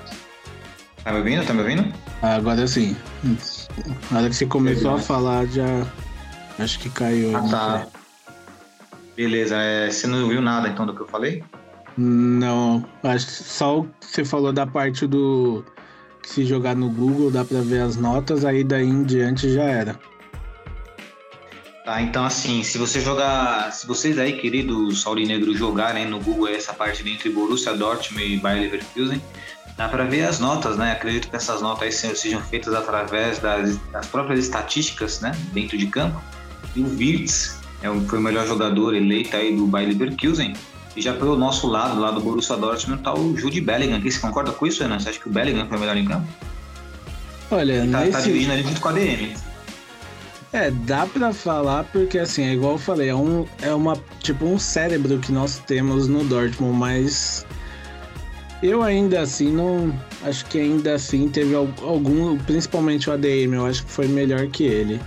[1.03, 1.47] Tá me ouvindo?
[1.47, 1.93] Tá me ouvindo?
[2.23, 2.97] Agora sim.
[4.11, 5.03] Na hora que você começou Beleza.
[5.03, 5.87] a falar, já.
[6.59, 7.35] Acho que caiu.
[7.35, 7.87] Ah, tá.
[9.17, 9.57] Beleza.
[9.57, 11.43] É, você não ouviu nada então do que eu falei?
[11.97, 12.85] Não.
[13.03, 15.65] Acho que só você falou da parte do.
[16.23, 19.65] Que se jogar no Google dá pra ver as notas, aí daí em diante já
[19.65, 19.99] era.
[21.85, 26.75] Tá, então assim, se você jogar, se vocês aí, queridos aurinegros, jogarem no Google essa
[26.75, 29.21] parte entre Borussia Dortmund e Bayer Leverkusen,
[29.77, 30.93] dá para ver as notas, né?
[30.93, 35.33] Acredito que essas notas aí sejam feitas através das, das próprias estatísticas, né?
[35.53, 36.21] Dentro de campo.
[36.77, 40.55] E o Wirtz é foi o melhor jogador eleito aí do Bayer Leverkusen.
[40.95, 44.11] E já pelo nosso lado, lá do Borussia Dortmund, tá o Jude Bellingham aqui.
[44.11, 44.99] Você concorda com isso, Renan?
[44.99, 46.27] Você acha que o Bellingham foi o melhor em campo?
[47.51, 48.13] Olha, tá, nesse...
[48.13, 49.35] tá dividindo ali junto com a DM.
[50.53, 54.45] É, dá pra falar porque assim, é igual eu falei, é, um, é uma tipo
[54.45, 57.47] um cérebro que nós temos no Dortmund, mas
[58.63, 59.95] eu ainda assim não.
[60.23, 62.37] Acho que ainda assim teve algum.
[62.39, 65.01] Principalmente o ADM, eu acho que foi melhor que ele.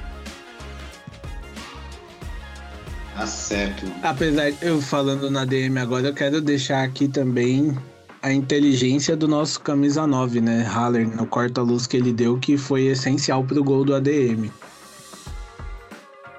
[3.16, 3.86] Tá certo.
[4.02, 7.78] Apesar de eu falando na ADM agora, eu quero deixar aqui também
[8.24, 10.64] a inteligência do nosso camisa 9, né?
[10.64, 14.50] Haller, no corta-luz que ele deu, que foi essencial pro gol do ADM.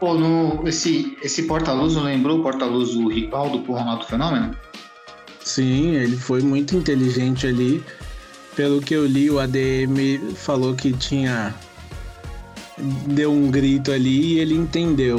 [0.05, 4.55] Pô, no, esse, esse porta-luz não lembrou o porta-luz do Rivaldo pro Ronaldo Fenômeno?
[5.43, 7.83] Sim, ele foi muito inteligente ali.
[8.55, 11.55] Pelo que eu li, o ADM falou que tinha.
[13.07, 15.17] Deu um grito ali e ele entendeu.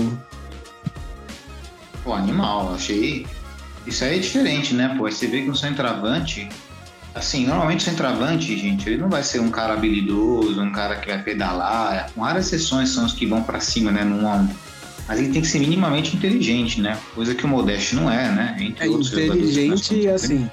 [2.03, 3.25] Pô, animal, achei.
[3.87, 4.93] Isso aí é diferente, né?
[4.95, 6.47] Pô, você vê que um centroavante,
[7.15, 11.07] assim, normalmente o centroavante, gente, ele não vai ser um cara habilidoso, um cara que
[11.07, 12.11] vai pedalar.
[12.13, 14.03] Com raras exceções são os que vão para cima, né?
[14.03, 14.64] Num a um.
[15.07, 16.97] Mas ele tem que ser minimamente inteligente, né?
[17.13, 18.57] Coisa que o Modeste não é, né?
[18.59, 20.49] Entre é inteligente e assim.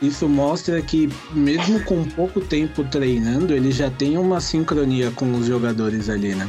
[0.00, 5.46] Isso mostra que, mesmo com pouco tempo treinando, ele já tem uma sincronia com os
[5.46, 6.48] jogadores ali, né?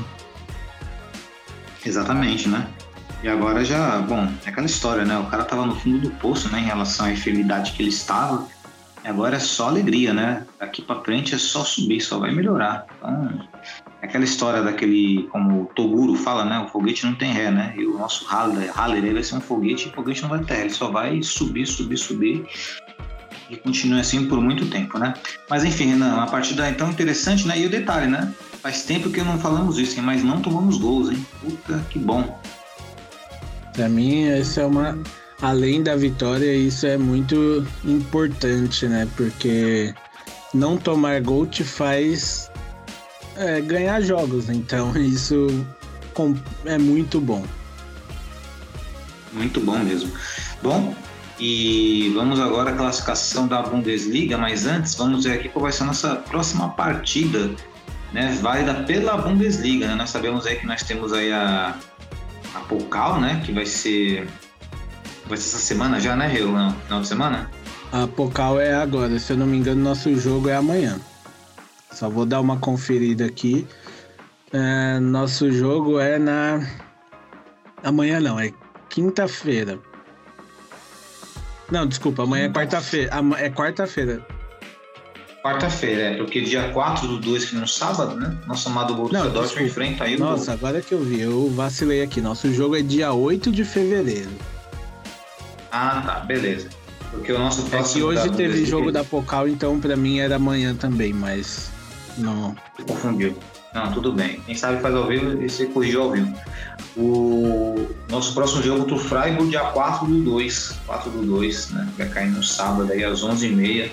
[1.86, 2.66] Exatamente, né?
[3.22, 5.18] E agora já, bom, é aquela história, né?
[5.18, 6.60] O cara tava no fundo do poço, né?
[6.60, 8.48] Em relação à enfermidade que ele estava.
[9.04, 10.46] Agora é só alegria, né?
[10.58, 12.86] Daqui para frente é só subir, só vai melhorar.
[12.98, 13.42] Então,
[14.02, 16.60] aquela história daquele, como o Toguro fala, né?
[16.60, 17.74] O foguete não tem ré, né?
[17.78, 20.56] E o nosso Haller, Haller vai ser um foguete e o foguete não vai ter
[20.56, 20.62] ré.
[20.62, 22.46] Ele só vai subir, subir, subir
[23.50, 25.14] e continue assim por muito tempo, né?
[25.50, 27.60] Mas enfim, Renan, uma partida então interessante, né?
[27.60, 28.34] E o detalhe, né?
[28.62, 31.26] Faz tempo que não falamos isso, mas não tomamos gols, hein?
[31.42, 32.40] Puta que bom.
[33.74, 34.98] Pra mim, isso é uma.
[35.42, 39.08] Além da vitória, isso é muito importante, né?
[39.18, 39.92] Porque
[40.54, 42.51] não tomar gol te faz
[43.36, 44.50] é, ganhar jogos.
[44.50, 45.48] Então, isso
[46.66, 47.44] é muito bom.
[49.34, 50.12] Muito bom mesmo.
[50.62, 50.94] Bom,
[51.40, 55.84] e vamos agora à classificação da Bundesliga, mas antes vamos ver aqui qual vai ser
[55.84, 57.50] a nossa próxima partida,
[58.14, 59.88] né, válida pela Bundesliga.
[59.88, 59.96] Né?
[59.96, 61.76] Nós sabemos aí que nós temos aí a,
[62.54, 64.28] a Pokal, né, que vai ser
[65.28, 66.76] vai ser essa semana já, né, Renan?
[66.86, 67.50] Final de semana?
[67.92, 71.00] A Pokal é agora, se eu não me engano, nosso jogo é amanhã.
[71.92, 73.68] Só vou dar uma conferida aqui.
[74.54, 76.68] É, nosso jogo é na.
[77.84, 78.52] Amanhã não, é
[78.90, 79.80] quinta-feira.
[81.72, 83.12] Não, desculpa, amanhã é quarta-feira.
[83.38, 84.26] É quarta-feira.
[85.42, 88.38] Quarta-feira, é, porque dia 4 do 2, que no sábado, né?
[88.46, 90.20] Nosso amado Borussia Dortmund enfrenta aí o...
[90.20, 92.22] Nossa, agora que eu vi, eu vacilei aqui.
[92.22, 94.30] Nosso jogo é dia 8 de fevereiro.
[95.72, 96.70] Ah, tá, beleza.
[97.10, 98.12] Porque o nosso próximo...
[98.12, 101.72] É que hoje teve jogo da Pocal, então pra mim era amanhã também, mas
[102.18, 102.56] não...
[102.88, 103.36] Confundiu.
[103.74, 104.42] Não, tudo bem.
[104.46, 106.34] Quem sabe faz ao vivo e você corrigiu ao vivo.
[106.98, 110.80] O nosso próximo jogo contra o Freiburg, dia 4 do 2.
[110.86, 111.88] 4 do 2, né?
[111.98, 113.90] Vai cair no sábado aí às 11h30,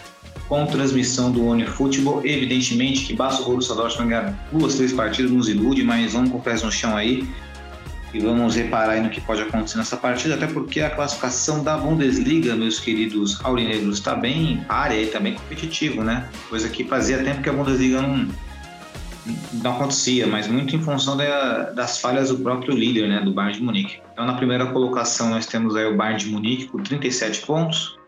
[0.48, 2.22] com transmissão do One Football.
[2.24, 6.38] Evidentemente que basta o Borussia Dortmund ganhar duas, três partidas, nos ilude, mas vamos com
[6.38, 7.28] o pés no chão aí
[8.12, 12.56] e vamos reparar no que pode acontecer nessa partida, até porque a classificação da Bundesliga,
[12.56, 16.28] meus queridos aurinegros, está bem área e está bem competitivo, né?
[16.48, 18.26] Coisa que fazia tempo que a Bundesliga não
[19.52, 23.58] não acontecia, mas muito em função da, das falhas do próprio líder, né, do Bayern
[23.58, 24.00] de Munique.
[24.12, 27.98] Então, na primeira colocação, nós temos aí o Bayern de Munique com 37 pontos.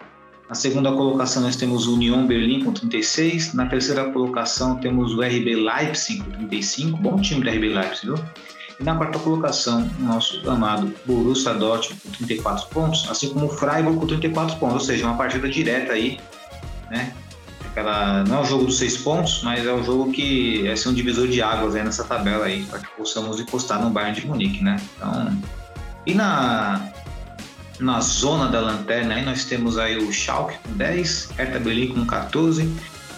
[0.48, 3.54] Na segunda colocação, nós temos o Union Berlim com 36.
[3.54, 6.96] Na terceira colocação, temos o RB Leipzig com 35.
[6.98, 8.16] Bom time do RB Leipzig, viu?
[8.80, 13.48] E na quarta colocação, o nosso amado Borussia Dortmund com 34 pontos, assim como o
[13.50, 16.18] Freiburg com 34 pontos, ou seja, uma partida direta aí,
[16.90, 17.12] né?
[17.66, 20.88] Aquela, não é o jogo dos seis pontos, mas é o jogo que é ser
[20.88, 24.26] um divisor de águas aí nessa tabela aí, para que possamos encostar no Bayern de
[24.26, 24.80] Munique, né?
[24.96, 25.38] Então,
[26.06, 26.90] e na,
[27.78, 32.06] na zona da lanterna aí nós temos aí o Schalke com 10, Hertha Berlim com
[32.06, 32.62] 14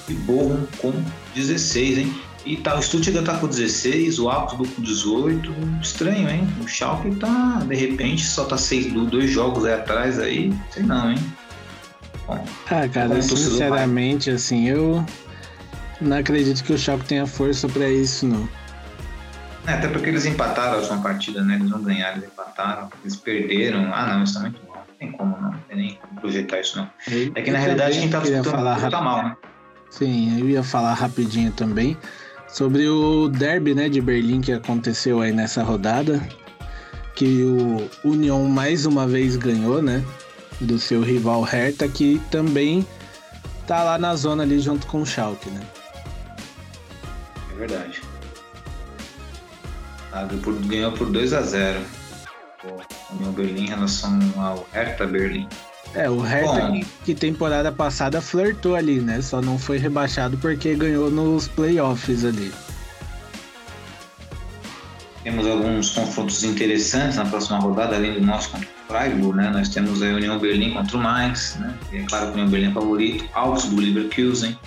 [0.09, 0.93] e Bochum com
[1.35, 2.23] 16, hein?
[2.45, 5.55] E tá, o Stuttgart tá com 16, o Augsburg com 18.
[5.81, 6.49] Estranho, hein?
[6.61, 10.53] O Schalke tá, de repente, só tá seis, dois jogos aí atrás aí.
[10.71, 11.19] Sei não, hein?
[12.71, 15.05] Ah, cara, sinceramente, assim, eu
[16.01, 18.49] não acredito que o Schalke tenha força para isso, não.
[19.67, 21.55] É, até porque eles empataram a última partida, né?
[21.55, 23.95] Eles não ganharam, eles empataram, eles perderam.
[23.95, 24.85] Ah, não, isso tá muito mal.
[24.89, 25.53] Não tem como, não.
[25.53, 26.91] Não tem nem como projetar isso, não.
[27.37, 29.37] é que na realidade quem tá disputando falar tá mal, né?
[29.91, 31.97] Sim, eu ia falar rapidinho também
[32.53, 36.23] sobre o derby, né, de Berlim que aconteceu aí nessa rodada,
[37.17, 40.05] que o Union mais uma vez ganhou, né?
[40.67, 42.87] do seu rival Hertha, que também
[43.67, 45.61] tá lá na zona ali junto com o Schalke, né?
[47.53, 48.03] É verdade.
[50.67, 51.81] Ganhou por 2 a 0
[52.65, 55.49] o União Berlim em relação ao Hertha Berlim.
[55.95, 56.73] É, o Hertha
[57.05, 59.21] que temporada passada flertou ali, né?
[59.21, 62.53] Só não foi rebaixado porque ganhou nos playoffs ali.
[65.23, 69.51] Temos alguns confrontos interessantes na próxima rodada, além do nosso contra o Freiburg, né?
[69.51, 71.75] Nós temos a União Berlim contra o Mainz, né?
[71.93, 74.59] E é claro que a União Berlim é favorito, Augsburg, Leverkusen,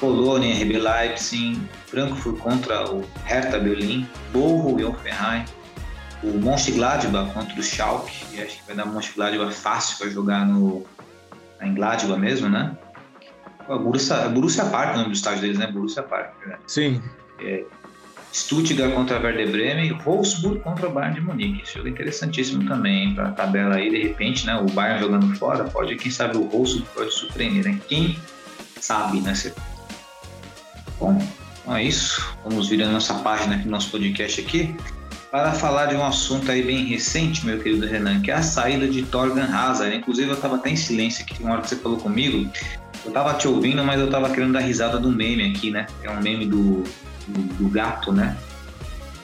[0.00, 5.44] Colônia, RB Leipzig, Frankfurt contra o Hertha Berlim, Borro e Hoffenheim,
[6.24, 10.86] o Mönchengladbach contra o Schalke, e acho que vai dar Mönchengladbach fácil para jogar no
[11.60, 12.76] em Gladbach mesmo, né?
[13.68, 15.66] A Borussia, a Borussia Park, o nome do estádio deles, né?
[15.66, 16.58] Borussia Park, né?
[16.66, 17.02] Sim.
[17.40, 17.64] É,
[18.34, 21.62] Stuttgart contra Werder Bremen Wolfsburg contra o Bayern de Munique.
[21.62, 24.56] Esse jogo é interessantíssimo também para a tabela aí, de repente, né?
[24.56, 27.80] O Bayern jogando fora, pode, quem sabe o Wolfsburg pode surpreender, né?
[27.88, 28.18] Quem
[28.80, 29.32] sabe, né?
[30.98, 31.16] Bom,
[31.62, 32.36] então é isso.
[32.42, 34.76] Vamos virando nossa página aqui, nosso podcast aqui,
[35.34, 38.86] para falar de um assunto aí bem recente, meu querido Renan, que é a saída
[38.86, 39.92] de Torgan Hazard.
[39.96, 42.48] Inclusive, eu estava até em silêncio aqui, uma hora que você falou comigo,
[43.04, 45.86] eu estava te ouvindo, mas eu estava querendo dar risada do meme aqui, né?
[46.04, 46.84] É um meme do
[47.26, 48.36] do, do gato, né?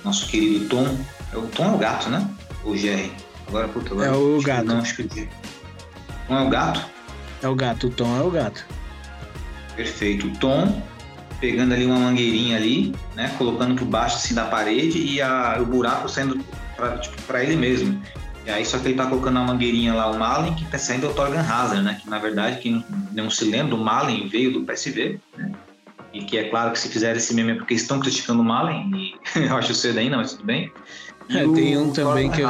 [0.05, 0.99] Nosso querido Tom.
[1.33, 2.29] É o Tom é o gato, né?
[2.64, 3.12] O Jerry.
[3.46, 4.64] Agora, puta, agora, É o acho que gato.
[4.64, 5.31] Não, acho que o Jerry.
[6.27, 6.87] Tom é o gato?
[7.40, 8.66] É o gato, o Tom é o gato.
[9.77, 10.27] Perfeito.
[10.27, 10.83] O Tom
[11.40, 13.35] pegando ali uma mangueirinha ali, né?
[13.38, 16.38] Colocando por baixo assim da parede e a, o buraco saindo
[16.76, 18.00] pra, tipo, ele mesmo.
[18.46, 21.09] E aí só que ele tá colocando a mangueirinha lá, o Malen, que tá saindo
[21.09, 21.98] o Torgan Hazard, né?
[22.03, 25.53] Que na verdade, quem não se lembra, o Malen veio do PSV, né?
[26.12, 28.90] E que é claro que se fizer esse meme é porque estão criticando o Malen,
[28.94, 29.14] e
[29.46, 30.72] eu acho cedo ainda, mas tudo bem.
[31.29, 32.48] E É, tem um também que eu-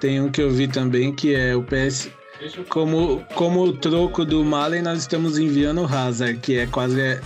[0.00, 2.10] Tem um que eu vi também que é o PS.
[2.68, 7.20] Como, como o troco do Malen, nós estamos enviando o Hazard, que é quase,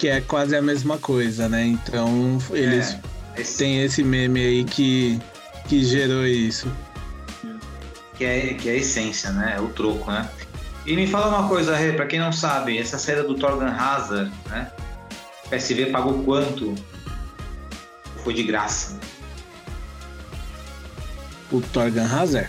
[0.00, 1.62] que é quase a mesma coisa, né?
[1.62, 2.96] Então eles
[3.36, 5.20] É, esse- têm esse meme aí que,
[5.68, 6.72] que gerou isso.
[8.16, 9.54] que é, que é a essência, né?
[9.58, 10.26] É o troco, né?
[10.86, 14.32] E me fala uma coisa, Rê, pra quem não sabe, essa saída do Torgan Hazard,
[14.48, 14.70] né?
[15.44, 16.74] O PSV pagou quanto?
[18.24, 18.98] Foi de graça.
[21.52, 22.48] O Torgan Hazard?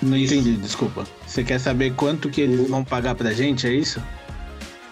[0.00, 0.34] Não Isso.
[0.34, 1.04] entendi, desculpa.
[1.26, 4.00] Você quer saber quanto que eles vão pagar pra gente, é isso?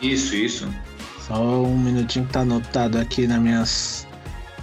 [0.03, 0.69] Isso, isso.
[1.27, 4.07] Só um minutinho que tá anotado aqui nas minhas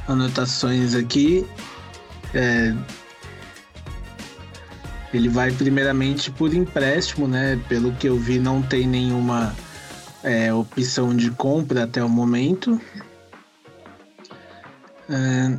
[0.07, 1.45] anotações aqui.
[2.35, 2.75] É,
[5.11, 7.59] Ele vai primeiramente por empréstimo, né?
[7.67, 9.55] Pelo que eu vi, não tem nenhuma
[10.23, 12.79] é, opção de compra até o momento.
[15.09, 15.57] É,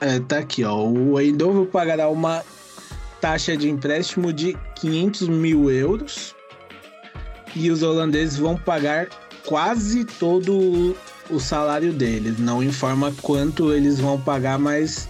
[0.00, 0.76] é, tá aqui, ó.
[0.80, 2.44] O Eindhoven pagará uma
[3.20, 6.34] taxa de empréstimo de 500 mil euros
[7.54, 9.08] e os holandeses vão pagar
[9.46, 10.96] quase todo
[11.30, 12.38] o- salário deles.
[12.38, 15.08] Não informa quanto eles vão pagar, mas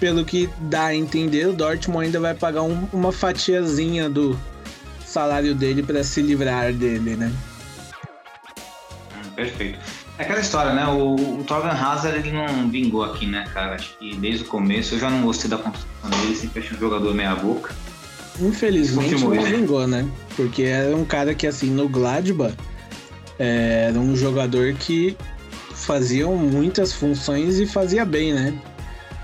[0.00, 4.38] pelo que dá a entender, o Dortmund ainda vai pagar um- uma fatiazinha do
[5.06, 7.32] salário dele para se livrar dele, né?
[9.34, 9.78] Perfeito.
[10.18, 10.86] É aquela história, né?
[10.86, 13.74] O, o Torgan Hazard ele não vingou aqui, né, cara?
[13.74, 16.80] Acho que desde o começo eu já não gostei da construção dele, sempre achei um
[16.80, 17.74] jogador meia-boca.
[18.40, 20.06] Infelizmente não vingou, né?
[20.36, 22.54] Porque era um cara que, assim, no Gladbach,
[23.38, 25.16] é, era um jogador que
[25.74, 28.54] fazia muitas funções e fazia bem, né?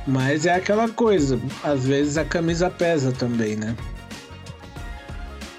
[0.06, 3.76] Mas é aquela coisa, às vezes a camisa pesa também, né?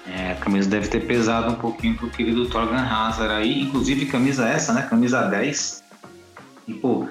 [0.06, 4.46] É, a camisa deve ter pesado um pouquinho pro querido Torgan Hazard aí, inclusive camisa
[4.46, 4.82] essa, né?
[4.82, 5.82] Camisa 10.
[6.68, 7.08] E, pô,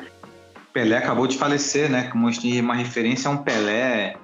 [0.71, 2.03] Pelé acabou de falecer, né?
[2.03, 4.15] Como a gente tem uma referência, é um Pelé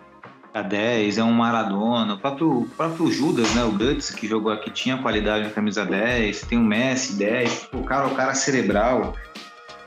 [0.60, 3.64] a 10, é um Maradona, o próprio, o próprio Judas, né?
[3.64, 7.80] O Guts, que jogou aqui, tinha qualidade na camisa 10, tem o Messi 10, pô,
[7.80, 9.16] o cara, o cara cerebral,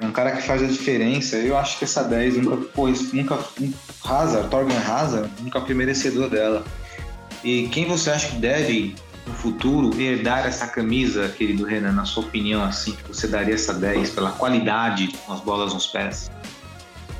[0.01, 1.37] é um cara que faz a diferença.
[1.37, 3.39] Eu acho que essa 10 nunca, isso nunca,
[4.05, 6.65] Hazard, Torgan Hazard, nunca foi merecedor dela.
[7.45, 12.25] E quem você acha que deve, no futuro, herdar essa camisa, querido Renan, na sua
[12.25, 16.31] opinião, assim, que você daria essa 10 pela qualidade com as bolas nos pés?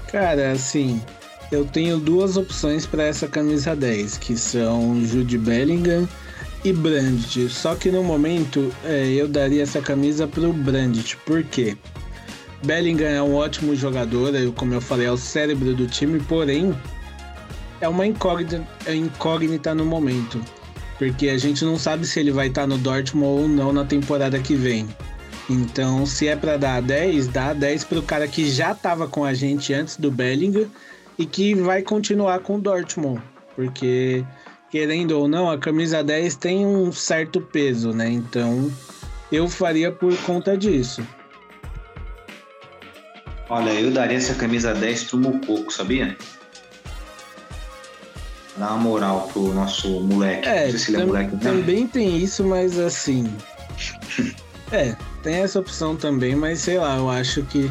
[0.09, 1.01] Cara, assim,
[1.53, 6.09] eu tenho duas opções para essa camisa 10, que são Jude Bellingham
[6.65, 7.47] e Brandt.
[7.51, 11.77] Só que no momento é, eu daria essa camisa pro Brandt, por quê?
[12.65, 16.75] Bellingham é um ótimo jogador, como eu falei, é o cérebro do time, porém
[17.83, 20.41] é uma incógnita, é incógnita no momento.
[20.99, 24.39] Porque a gente não sabe se ele vai estar no Dortmund ou não na temporada
[24.39, 24.89] que vem.
[25.51, 29.35] Então, se é para dar 10, dá 10 pro cara que já tava com a
[29.35, 30.71] gente antes do Bellingham
[31.19, 33.23] e que vai continuar com o Dortmund.
[33.55, 34.25] Porque,
[34.71, 38.09] querendo ou não, a camisa 10 tem um certo peso, né?
[38.09, 38.71] Então,
[39.31, 41.07] eu faria por conta disso.
[43.49, 46.17] Olha, eu daria essa camisa 10 pro Mococo, sabia?
[48.57, 50.49] Dá uma moral pro nosso moleque.
[50.49, 53.33] É, se é moleque, também tem isso, mas assim.
[54.73, 57.71] É, tem essa opção também, mas sei lá, eu acho que.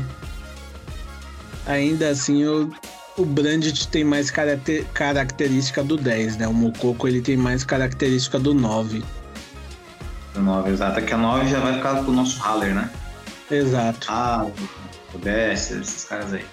[1.65, 2.71] Ainda assim, o,
[3.17, 6.47] o Brandt tem mais caracter- característica do 10, né?
[6.47, 9.03] O Mococo ele tem mais característica do 9.
[10.35, 10.99] O 9, exato.
[10.99, 12.89] É que a 9 já vai ficar pro nosso Haller, né?
[13.49, 14.07] Exato.
[14.09, 14.47] Ah,
[15.13, 16.45] o Bess, esses caras aí.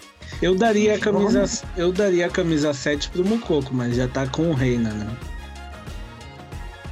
[0.43, 1.45] Eu daria a camisa,
[1.77, 5.07] eu daria a camisa 7 pro Mococo, mas já tá com o Reina, né?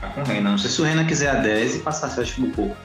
[0.01, 0.51] Tá com o Renan.
[0.53, 2.77] Não sei se o Renan quiser a 10 e passar a 7 pro Mococo.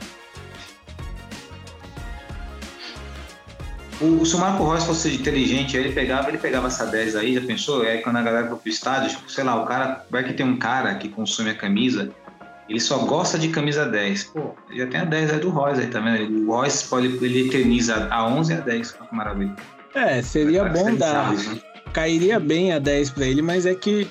[4.02, 7.42] O, se o Marco Reus fosse inteligente, ele pegava, ele pegava essa 10 aí, já
[7.42, 7.86] pensou?
[7.86, 10.46] É quando a galera for pro estádio, tipo, sei lá, o cara, vai que tem
[10.46, 12.10] um cara que consome a camisa,
[12.68, 14.24] ele só gosta de camisa 10.
[14.26, 16.50] Pô, já tem a 10 aí do Royce aí, tá vendo?
[16.50, 19.56] O Royce pode, ele eterniza a 11 e a 10, olha que maravilha.
[19.94, 21.34] É, seria bom dar.
[21.34, 21.60] né?
[21.94, 24.08] Cairia bem a 10 pra ele, mas é que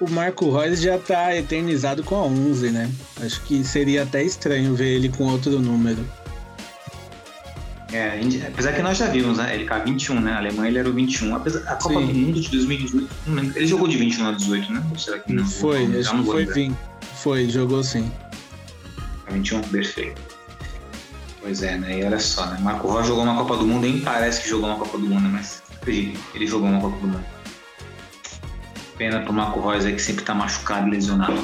[0.00, 2.88] o Marco Reus já tá eternizado com a 11, né?
[3.20, 5.98] Acho que seria até estranho ver ele com outro número.
[7.92, 9.54] É, apesar que nós já vimos, né?
[9.54, 10.32] Ele a 21, né?
[10.32, 11.34] A Alemanha ele era o 21.
[11.34, 12.06] Apesar, a Copa Sim.
[12.06, 13.56] do Mundo de 2018, não lembro.
[13.56, 14.82] ele jogou de 21 a 18, né?
[14.90, 15.46] Ou será que não?
[15.46, 16.54] foi, Já acho não que foi lembrar.
[16.54, 16.76] 20.
[17.14, 18.12] Foi, jogou sim.
[19.26, 20.20] A 21, perfeito.
[21.40, 21.98] Pois é, né?
[22.00, 22.58] E olha só, né?
[22.60, 25.22] Marco Rocha jogou uma Copa do Mundo, nem parece que jogou uma Copa do Mundo,
[25.22, 25.30] né?
[25.32, 27.24] mas acredito, ele jogou uma Copa do Mundo.
[28.98, 31.42] Pena pro Marco Reus aí que sempre tá machucado e lesionado.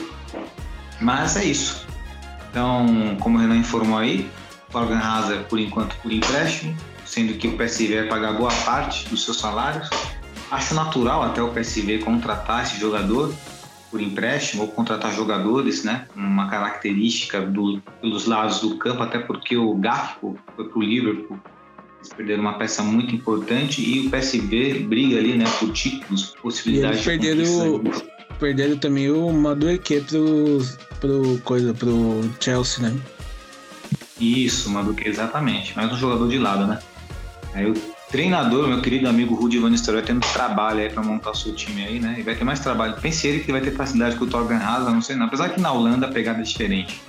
[1.01, 1.87] Mas é isso.
[2.51, 4.29] Então, como o Renan informou aí,
[4.75, 9.25] Torgan Hazard por enquanto por empréstimo, sendo que o PSV vai pagar boa parte dos
[9.25, 9.89] seus salários.
[10.51, 13.33] Acho natural até o PSV contratar esse jogador
[13.91, 16.07] por empréstimo ou contratar jogadores, né?
[16.17, 21.39] Uma característica do, pelos lados do campo, até porque o Gakpo foi para o Liverpool,
[22.01, 27.07] eles perderam uma peça muito importante e o PSV briga ali, né, por títulos, possibilidades
[27.07, 28.15] E eles perderam de.
[28.41, 30.59] Perderam também o Madueque pro,
[31.01, 33.01] pro, coisa, pro Chelsea, né?
[34.25, 35.77] Isso, Maduque, exatamente.
[35.77, 36.79] Mais um jogador de lado, né?
[37.53, 37.75] Aí o
[38.11, 41.85] treinador, meu querido amigo Rudi Van Nistelrooy, tendo trabalho aí para montar o seu time
[41.85, 42.17] aí, né?
[42.19, 42.95] E vai ter mais trabalho.
[43.01, 45.27] Pense ele que vai ter facilidade com o Torgan Hazard, não sei não.
[45.27, 47.03] Apesar que na Holanda a pegada é diferente.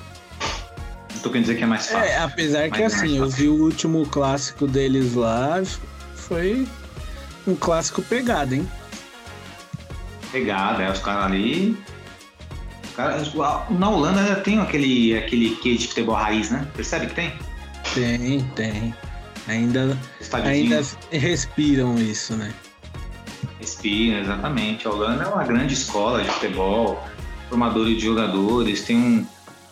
[1.14, 2.06] Não tô querendo dizer que é mais fácil.
[2.06, 5.64] É, apesar que é assim, eu vi o último clássico deles lá,
[6.16, 6.68] foi
[7.48, 8.70] um clássico pegado, hein?
[10.32, 11.78] Pegada, é os caras ali.
[13.70, 16.68] Na Holanda já tem aquele, aquele que de futebol raiz, né?
[16.76, 17.34] Percebe que tem?
[17.94, 18.94] Tem, tem.
[19.48, 19.98] Ainda,
[20.44, 20.82] ainda
[21.12, 22.52] respiram isso, né?
[23.60, 24.88] Respira, exatamente.
[24.88, 27.04] A Holanda é uma grande escola de futebol,
[27.50, 29.26] formadores de jogadores, tem um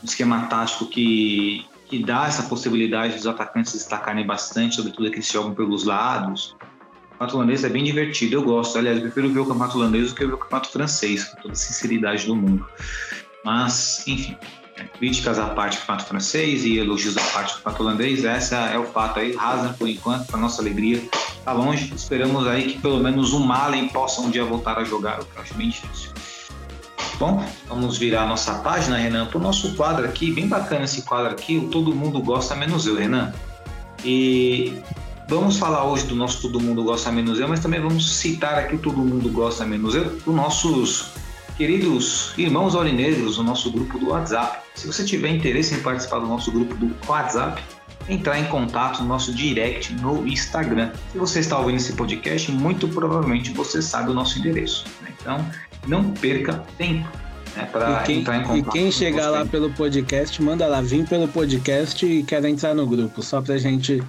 [0.04, 5.34] esquema tático que, que dá essa possibilidade dos atacantes se destacarem bastante, sobretudo aqueles que
[5.34, 6.56] jogam pelos lados.
[6.60, 8.78] O campeonato holandês é bem divertido, eu gosto.
[8.78, 11.54] Aliás, eu prefiro ver o campeonato holandês do que ver o campeonato francês, com toda
[11.54, 12.66] a sinceridade do mundo.
[13.44, 14.38] Mas, enfim,
[14.78, 18.56] né, críticas à parte do campeonato francês e elogios à parte do campeonato holandês, essa
[18.70, 19.36] é o fato aí.
[19.38, 21.04] Hazard, por enquanto, para nossa alegria,
[21.44, 21.94] tá longe.
[21.94, 25.36] Esperamos aí que pelo menos o Malen possa um dia voltar a jogar, o que
[25.36, 26.12] eu acho bem difícil.
[27.20, 30.32] Bom, vamos virar a nossa página, Renan, para o nosso quadro aqui.
[30.32, 33.32] Bem bacana esse quadro aqui, o Todo Mundo Gosta Menos Eu, Renan.
[34.04, 34.80] E
[35.30, 38.76] vamos falar hoje do nosso Todo Mundo Gosta Menos Eu, mas também vamos citar aqui
[38.76, 41.12] o Todo Mundo Gosta Menos Eu, dos nossos
[41.58, 44.60] queridos irmãos aurinegros, o nosso grupo do WhatsApp.
[44.76, 47.62] Se você tiver interesse em participar do nosso grupo do WhatsApp,
[48.10, 50.92] entrar em contato no nosso direct no Instagram.
[51.12, 54.86] Se você está ouvindo esse podcast, muito provavelmente você sabe o nosso endereço.
[55.02, 55.10] né?
[55.22, 55.46] Então,
[55.88, 57.08] não perca tempo
[57.56, 58.74] né, para E quem, entrar em e contato.
[58.74, 63.22] quem chegar lá pelo podcast, manda lá, vim pelo podcast e quer entrar no grupo,
[63.22, 64.02] só pra gente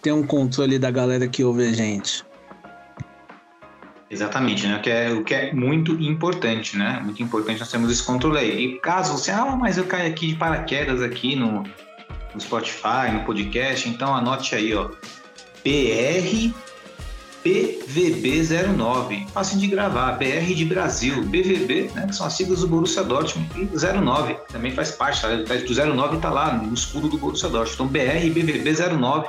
[0.00, 2.24] ter um controle da galera que ouve a gente.
[4.12, 4.76] Exatamente, né?
[4.76, 7.00] O que, é, o que é muito importante, né?
[7.02, 8.64] Muito importante nós temos esse controle aí.
[8.66, 11.62] E caso você, ah, mas eu caio aqui de paraquedas aqui no,
[12.34, 14.90] no Spotify, no podcast, então anote aí, ó.
[15.64, 16.52] BR
[17.42, 19.28] PVB09.
[19.30, 20.12] Fácil de gravar.
[20.12, 21.22] BR de Brasil.
[21.24, 22.06] BVB, né?
[22.06, 23.48] Que são as siglas do Borussia Dortmund.
[23.56, 24.36] E 09.
[24.52, 25.28] Também faz parte, tá?
[25.28, 27.74] Do 09 tá lá no escudo do Borussia Dortmund.
[27.74, 29.26] Então, BR BVB09.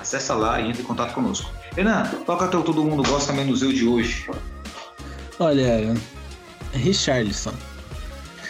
[0.00, 1.48] Acessa lá e entre em contato conosco.
[1.78, 4.28] Renan, qual que o teu Todo Mundo Gosta Menos Eu de hoje?
[5.38, 5.94] Olha,
[6.72, 7.54] Richarlison.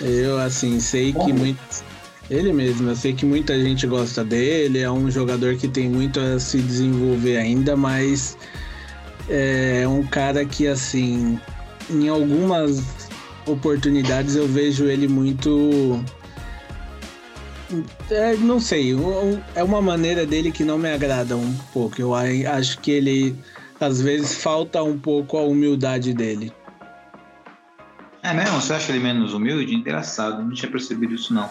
[0.00, 1.34] Eu, assim, sei que Como?
[1.40, 1.60] muito.
[2.30, 6.18] Ele mesmo, eu sei que muita gente gosta dele, é um jogador que tem muito
[6.18, 8.38] a se desenvolver ainda, mas
[9.28, 11.38] é um cara que, assim,
[11.90, 13.10] em algumas
[13.46, 16.02] oportunidades eu vejo ele muito.
[18.10, 18.94] É, não sei,
[19.54, 22.00] é uma maneira dele que não me agrada um pouco.
[22.00, 23.36] Eu acho que ele,
[23.80, 26.52] às vezes, falta um pouco a humildade dele.
[28.22, 28.60] É mesmo?
[28.60, 29.74] Você acha ele menos humilde?
[29.74, 31.50] Engraçado, não tinha percebido isso não.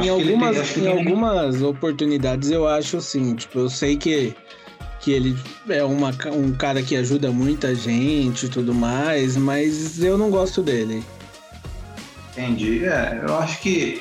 [0.00, 4.34] Em ele algumas, que em ele- algumas oportunidades eu acho assim, tipo, eu sei que,
[5.00, 5.36] que ele
[5.68, 10.62] é uma, um cara que ajuda muita gente e tudo mais, mas eu não gosto
[10.62, 11.04] dele.
[12.32, 12.84] Entendi.
[12.84, 14.00] É, eu acho que,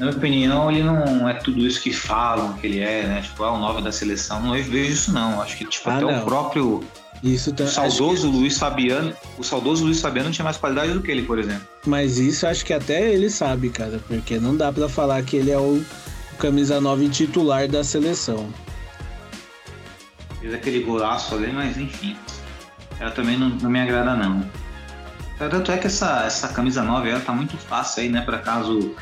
[0.00, 3.22] na minha opinião, ele não é tudo isso que falam que ele é, né?
[3.22, 4.40] Tipo, ah, o 9 da seleção.
[4.42, 5.40] Não vejo isso não.
[5.40, 6.22] Acho que, tipo, Ah, até não.
[6.22, 6.84] o próprio
[7.22, 11.10] Isso tá, o saudoso Luiz Fabiano, o saudoso Luiz Fabiano tinha mais qualidade do que
[11.10, 11.62] ele, por exemplo.
[11.86, 15.50] mas isso acho que até ele sabe, cara, porque não dá pra falar que ele
[15.52, 15.84] é o
[16.38, 18.48] camisa 9 titular da seleção.
[20.40, 22.16] Fez aquele golaço ali, mas enfim.
[22.98, 24.44] Ela também não, não me agrada não.
[25.38, 28.20] Tanto é que essa, essa camisa 9 ela tá muito fácil aí, né?
[28.22, 28.94] Para caso.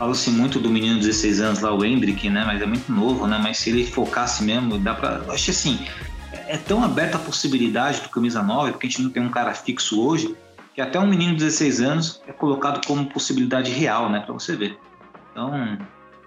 [0.00, 2.42] Fala-se muito do menino de 16 anos lá, o Hendrick, né?
[2.46, 3.38] Mas é muito novo, né?
[3.38, 5.20] Mas se ele focasse mesmo, dá pra.
[5.26, 5.78] Eu acho que assim,
[6.32, 9.52] é tão aberta a possibilidade do camisa 9, porque a gente não tem um cara
[9.52, 10.34] fixo hoje,
[10.74, 14.20] que até um menino de 16 anos é colocado como possibilidade real, né?
[14.20, 14.78] Pra você ver.
[15.32, 15.76] Então.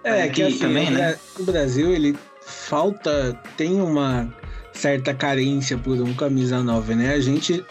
[0.04, 1.18] É, que assim, também, né?
[1.36, 2.16] O Brasil, ele
[2.46, 3.36] falta.
[3.56, 4.32] tem uma
[4.72, 7.12] certa carência por um camisa 9, né?
[7.12, 7.64] A gente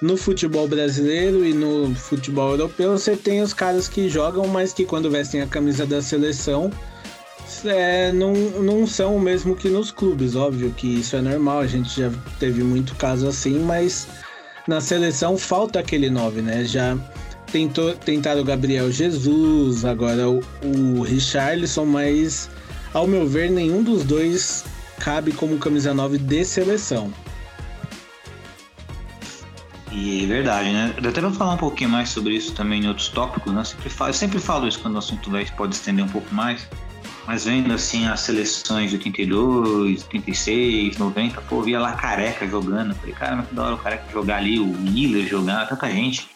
[0.00, 4.84] no futebol brasileiro e no futebol europeu, você tem os caras que jogam, mas que
[4.84, 6.70] quando vestem a camisa da seleção
[7.64, 10.36] é, não, não são o mesmo que nos clubes.
[10.36, 14.08] Óbvio que isso é normal, a gente já teve muito caso assim, mas
[14.66, 16.64] na seleção falta aquele 9, né?
[16.64, 16.96] Já
[17.52, 22.48] tentou, tentaram o Gabriel Jesus, agora o, o Richarlison, mas
[22.94, 24.64] ao meu ver, nenhum dos dois
[24.98, 27.12] cabe como camisa 9 de seleção.
[29.92, 30.94] E é verdade, né?
[31.02, 33.60] Eu até vou falar um pouquinho mais sobre isso também em outros tópicos, né?
[33.60, 36.68] Eu sempre falo, eu sempre falo isso quando o assunto pode estender um pouco mais.
[37.26, 42.94] Mas vendo assim as seleções de 82, 86, 90, pô, via lá careca jogando.
[42.94, 46.28] Falei, cara, mas que da hora o careca jogar ali, o Miller jogar, tanta gente.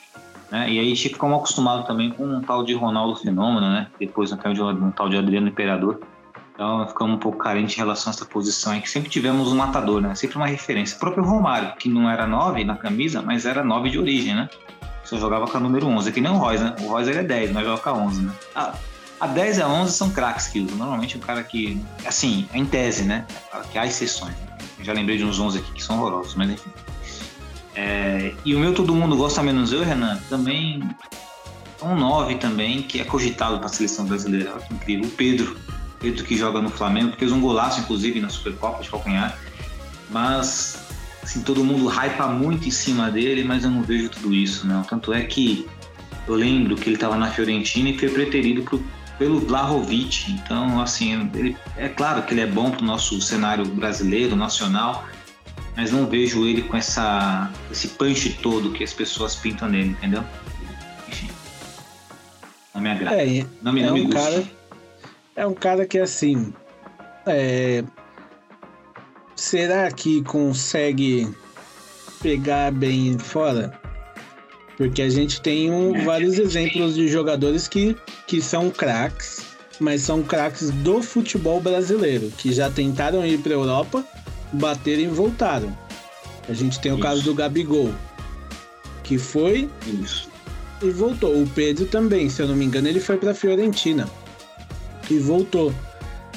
[0.50, 0.70] Né?
[0.70, 3.88] E aí a gente fica como acostumado também com um tal de Ronaldo Fenômeno, né?
[3.98, 6.00] Depois um tal de, um tal de Adriano Imperador.
[6.54, 9.56] Então ficamos um pouco carentes em relação a essa posição aí, que sempre tivemos um
[9.56, 10.14] matador, né?
[10.14, 10.96] Sempre uma referência.
[10.96, 14.48] O próprio Romário, que não era 9 na camisa, mas era 9 de origem, né?
[15.04, 16.76] Só jogava com a número 11, é que nem o Royce, né?
[16.80, 18.32] O Royce ele é 10, mas joga com a 11, né?
[18.54, 18.74] Ah,
[19.20, 20.76] a 10 e a 11 são craques que usam.
[20.76, 23.26] Normalmente o cara que, assim, em tese, né?
[23.72, 24.34] Que há exceções.
[24.80, 26.70] Já lembrei de uns 11 aqui que são horrorosos, mas enfim.
[27.74, 30.80] É, e o meu todo mundo gosta menos eu, Renan, também
[31.82, 34.52] é um 9 também, que é cogitado para a seleção brasileira.
[34.54, 35.08] Olha que incrível.
[35.08, 35.56] O Pedro,
[36.04, 39.38] Pedro que joga no Flamengo, fez um golaço, inclusive, na Supercopa de calcanhar.
[40.10, 40.84] Mas,
[41.22, 44.82] assim, todo mundo hypa muito em cima dele, mas eu não vejo tudo isso, não.
[44.82, 45.66] Tanto é que
[46.28, 48.84] eu lembro que ele estava na Fiorentina e foi preterido pro,
[49.18, 50.30] pelo Vlahovic.
[50.32, 55.08] Então, assim, ele, é claro que ele é bom para o nosso cenário brasileiro, nacional,
[55.74, 60.22] mas não vejo ele com essa, esse punch todo que as pessoas pintam nele, entendeu?
[61.08, 61.30] Enfim.
[62.74, 63.16] Não me agrada.
[63.16, 64.20] É, não me, é não um me gusta.
[64.20, 64.63] cara
[65.36, 66.52] é um cara que assim.
[67.26, 67.82] É...
[69.36, 71.28] Será que consegue
[72.22, 73.78] pegar bem fora?
[74.76, 79.44] Porque a gente tem um, É, vários exemplos de jogadores que, que são craques,
[79.80, 84.04] mas são craques do futebol brasileiro, que já tentaram ir para Europa,
[84.52, 85.76] bateram e voltaram.
[86.48, 87.30] A gente tem o caso Isso.
[87.30, 87.92] do Gabigol,
[89.02, 89.68] que foi
[90.02, 90.28] Isso.
[90.82, 91.42] e voltou.
[91.42, 94.08] O Pedro também, se eu não me engano, ele foi para Fiorentina
[95.10, 95.74] e voltou.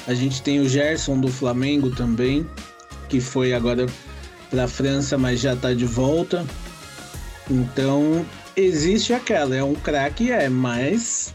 [0.07, 2.45] A gente tem o Gerson do Flamengo também,
[3.09, 3.86] que foi agora
[4.49, 6.45] para França, mas já tá de volta.
[7.49, 11.34] Então, existe aquela, é um craque, é, mas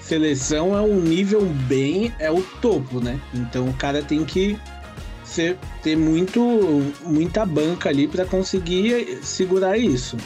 [0.00, 3.18] seleção é um nível bem, é o topo, né?
[3.32, 4.58] Então o cara tem que
[5.24, 10.16] ser, ter muito, muita banca ali para conseguir segurar isso.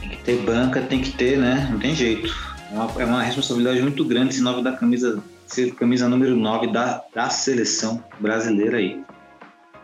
[0.00, 1.68] Tem que ter banca, tem que ter, né?
[1.70, 2.49] Não tem jeito.
[2.70, 6.68] É uma, é uma responsabilidade muito grande esse 9 da camisa, ser camisa número 9
[6.68, 9.00] da, da seleção brasileira aí.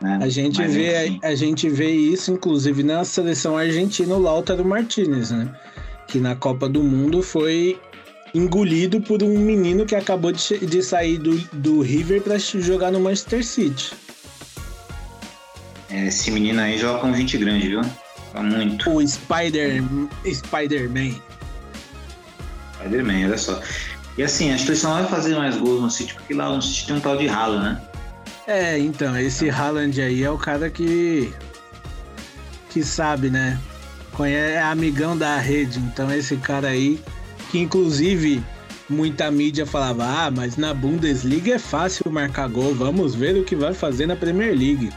[0.01, 0.19] né?
[0.23, 4.65] A gente, Mas, vê, enfim, a gente vê isso, inclusive, na seleção argentina, o Lautaro
[4.65, 5.53] Martinez, né?
[6.07, 7.81] Que na Copa do Mundo foi
[8.33, 13.01] engolido por um menino que acabou de, de sair do, do River para jogar no
[13.01, 13.93] Manchester City.
[15.91, 17.81] é, esse menino aí joga com gente grande, viu?
[18.33, 18.91] Joga muito.
[18.91, 19.83] O Spider,
[20.25, 21.26] Spider-Man.
[22.87, 23.61] Spider-Man, olha só.
[24.17, 26.49] E assim, acho que ele só não vai fazer mais gols no City, porque lá
[26.49, 27.81] no City tem um tal de Haaland, né?
[28.47, 31.33] É, então, esse Haaland aí é o cara que.
[32.71, 33.59] que sabe, né?
[34.13, 35.79] Conhece, é amigão da rede.
[35.81, 36.99] Então, esse cara aí,
[37.51, 38.43] que inclusive
[38.89, 43.55] muita mídia falava: ah, mas na Bundesliga é fácil marcar gol, vamos ver o que
[43.55, 44.91] vai fazer na Premier League.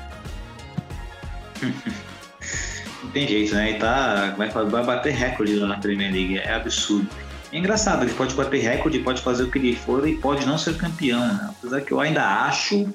[3.04, 3.72] Não tem jeito, né?
[3.72, 7.10] Ele tá, vai, vai bater recorde lá na Premier League, é absurdo.
[7.52, 10.58] É engraçado, ele pode bater recorde, pode fazer o que ele for e pode não
[10.58, 11.50] ser campeão, né?
[11.58, 12.94] Apesar que eu ainda acho,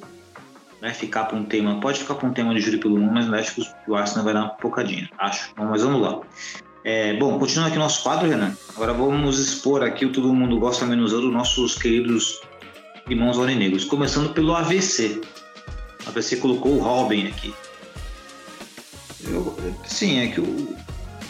[0.80, 3.26] vai ficar para um tema, pode ficar para um tema de júri pelo mundo, mas
[3.26, 5.52] eu acho que o Arsenal vai dar uma pocadinha, acho.
[5.56, 6.20] Mas vamos lá.
[6.84, 8.54] É, bom, continuando aqui nosso quadro, Renan.
[8.76, 12.42] Agora vamos expor aqui o Todo Mundo Gosta Menos Eu dos nossos queridos
[13.08, 13.84] irmãos aurinegros.
[13.84, 15.20] Começando pelo AVC.
[16.04, 17.54] O AVC colocou o Robin aqui.
[19.26, 20.76] Eu- sim, é que o.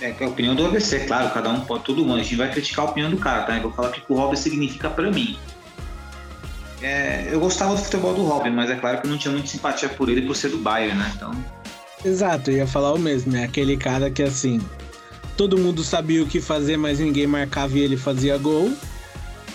[0.01, 2.21] É que a opinião do AVC, claro, cada um pode, todo mundo.
[2.21, 3.57] A gente vai criticar a opinião do cara, tá?
[3.57, 5.39] Eu vou falar o que o Robin significa pra mim.
[6.83, 9.49] é, eu gostava do futebol do Robin, mas é claro que eu não tinha muita
[9.49, 11.13] simpatia por ele por ser do Bayern, né?
[11.17, 11.33] Então,
[12.05, 13.35] Exato, eu ia falar o mesmo.
[13.37, 14.61] É aquele cara que assim.
[15.37, 18.73] Todo mundo sabia o que fazer, mas ninguém marcava e ele fazia gol.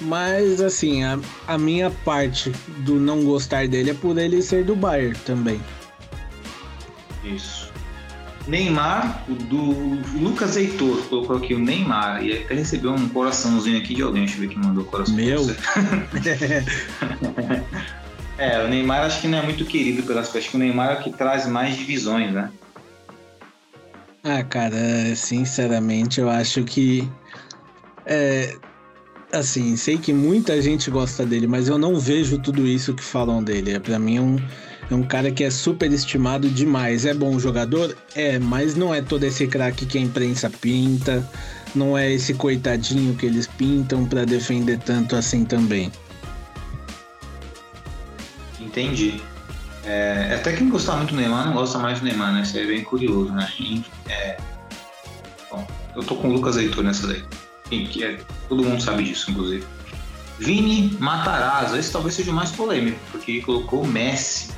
[0.02, 4.76] Mas assim, a, a minha parte do não gostar dele é por ele ser do
[4.76, 5.62] Bayern também.
[7.24, 7.69] isso.
[8.48, 9.62] Neymar, o do
[10.20, 14.38] Lucas Heitor, colocou aqui o Neymar e até recebeu um coraçãozinho aqui de alguém, deixa
[14.38, 15.16] eu ver quem mandou o coração.
[15.16, 15.46] Meu?
[18.40, 20.46] É, o Neymar acho que não é muito querido pelas pessoas.
[20.46, 22.50] Acho que o Neymar é o que traz mais divisões, né?
[24.24, 24.78] Ah, cara,
[25.14, 27.08] sinceramente, eu acho que.
[28.06, 28.56] É.
[29.32, 33.44] Assim, sei que muita gente gosta dele, mas eu não vejo tudo isso que falam
[33.44, 33.74] dele.
[33.74, 34.38] É, Pra mim, é um,
[34.90, 37.06] é um cara que é super estimado demais.
[37.06, 37.96] É bom jogador?
[38.16, 41.28] É, mas não é todo esse craque que a imprensa pinta.
[41.76, 45.92] Não é esse coitadinho que eles pintam pra defender tanto assim também.
[48.60, 49.22] Entendi.
[49.86, 52.42] É, até quem gostava muito do Neymar não gosta mais do Neymar, né?
[52.42, 53.48] Isso é bem curioso, né?
[54.08, 54.38] É,
[55.52, 55.66] bom,
[55.96, 57.24] eu tô com o Lucas Heitor nessa daí.
[57.70, 58.20] Que é?
[58.48, 59.64] Todo mundo sabe disso, inclusive.
[60.40, 64.58] Vini Matarazzo, esse talvez seja o mais polêmico, porque ele colocou Messi.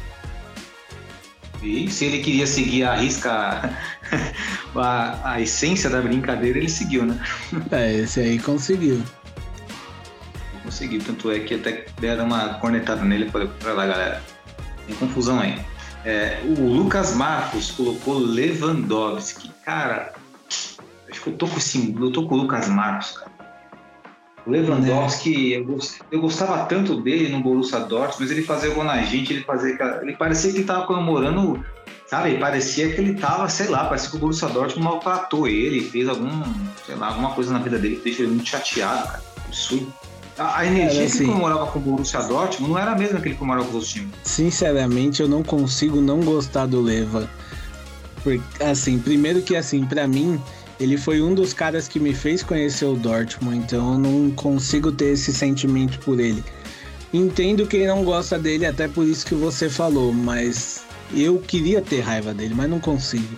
[1.62, 3.32] E se ele queria seguir a risca,
[4.76, 7.20] a, a essência da brincadeira, ele seguiu, né?
[7.72, 9.01] É, esse aí conseguiu.
[10.64, 14.24] Conseguiu, tanto é que até deram uma cornetada nele para pra lá, galera.
[14.88, 15.59] Tem confusão aí.
[16.03, 19.51] É, o Lucas Marcos colocou Lewandowski.
[19.64, 20.14] Cara,
[21.09, 21.95] acho que eu tô com esse.
[21.99, 23.30] Eu tô com o Lucas Marcos, cara.
[24.46, 28.84] O Lewandowski, eu, gos- eu gostava tanto dele no Borussia Dortmund, mas ele fazia gol
[28.84, 29.74] na gente, ele fazia.
[29.76, 31.64] aquela- Ele parecia que ele tava comemorando.
[32.08, 36.10] Sabe, parecia que ele tava, sei lá, parecia que o Borussia Dortmund maltratou ele, fez
[36.10, 36.44] algum,
[36.86, 39.22] sei lá, alguma coisa na vida dele que deixou ele muito chateado, cara.
[39.46, 39.94] Absurdo.
[40.38, 43.22] A, a energia que assim- ele comemorava com o Borussia Dortmund não era a mesma
[43.22, 44.10] que ele comemorava com os times.
[44.24, 47.30] Sinceramente, eu não consigo não gostar do Leva.
[48.24, 50.39] Porque, assim, primeiro que, assim, pra mim,
[50.82, 54.91] ele foi um dos caras que me fez conhecer o Dortmund, então eu não consigo
[54.91, 56.43] ter esse sentimento por ele.
[57.13, 61.99] Entendo quem não gosta dele, até por isso que você falou, mas eu queria ter
[61.99, 63.38] raiva dele, mas não consigo.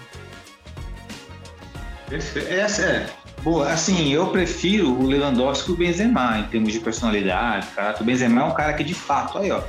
[2.07, 2.47] Perfeito.
[2.49, 3.09] Essa é.
[3.41, 8.03] Boa, assim, eu prefiro o Lewandowski que o Benzema, em termos de personalidade, caráter.
[8.03, 9.61] O Benzema é um cara que, de fato, aí, ó,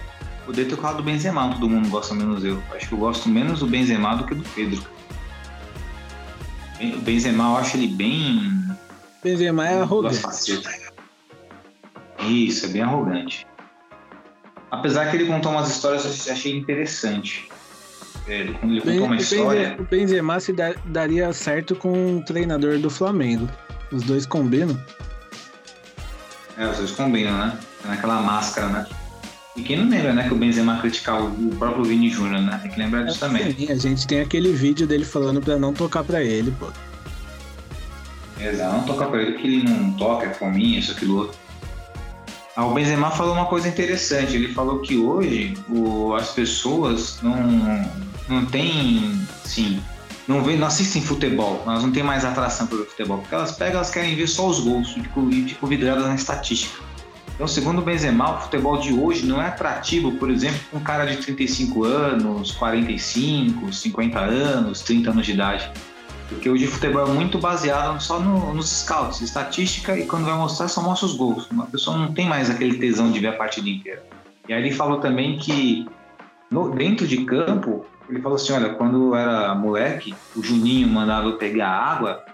[0.47, 2.63] poderia ter falado do Benzema, todo mundo gosta menos eu.
[2.73, 4.94] Acho que eu gosto menos do Benzema do que do Pedro.
[6.81, 8.65] O Benzema, eu acho ele bem...
[9.23, 10.21] Benzema é arrogante.
[12.21, 13.47] Isso, é bem arrogante.
[14.71, 17.49] Apesar que ele contou umas histórias que eu achei interessante.
[18.27, 19.77] É, quando ele contou uma história...
[19.79, 23.49] O Benzema se dar- daria certo com o treinador do Flamengo.
[23.93, 24.79] Os dois combinam.
[26.59, 27.59] É, os dois combinam, né?
[27.85, 28.87] Naquela máscara, né?
[29.57, 32.59] E quem não lembra, né, que o Benzema criticava o próprio Vini Júnior, né?
[32.61, 33.53] Tem que lembrar disso também.
[33.55, 36.67] Sim, a gente tem aquele vídeo dele falando pra não tocar pra ele, pô.
[38.41, 41.39] Exato, não toca pra ele que ele não toca, é fominha, isso, aquilo outro.
[42.57, 47.37] Ah, o Benzema falou uma coisa interessante, ele falou que hoje o- as pessoas não,
[48.29, 49.81] não têm, sim,
[50.27, 53.77] não, vê, não assistem futebol, elas não têm mais atração pelo futebol, porque elas pegam,
[53.77, 56.81] elas querem ver só os gols, e tipo vidradas na estatística.
[57.35, 60.81] Então, segundo o Benzema, o futebol de hoje não é atrativo, por exemplo, com um
[60.81, 65.69] cara de 35 anos, 45, 50 anos, 30 anos de idade.
[66.29, 70.37] Porque hoje o futebol é muito baseado só no- nos scouts, estatística, e quando vai
[70.37, 71.49] mostrar só mostra os gols.
[71.61, 74.03] A pessoa não tem mais aquele tesão de ver a partida inteira.
[74.49, 75.87] E aí ele falou também que
[76.51, 81.27] no- dentro de campo, ele falou assim, olha, quando eu era moleque, o Juninho mandava
[81.29, 82.25] eu pegar água,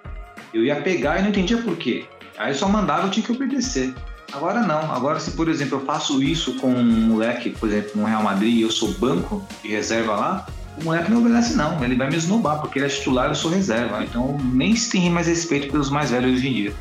[0.53, 2.05] eu ia pegar e não entendia por quê.
[2.39, 3.95] Aí só mandava eu tinha que obedecer.
[4.33, 4.93] Agora não.
[4.93, 8.55] Agora se, por exemplo, eu faço isso com um moleque, por exemplo, no Real Madrid,
[8.55, 10.47] e eu sou banco de reserva lá,
[10.81, 13.51] o moleque não obedece não, ele vai me esnobar, porque ele é titular eu sou
[13.51, 14.03] reserva.
[14.05, 16.75] Então nem se tem mais respeito pelos mais velhos hoje em dia.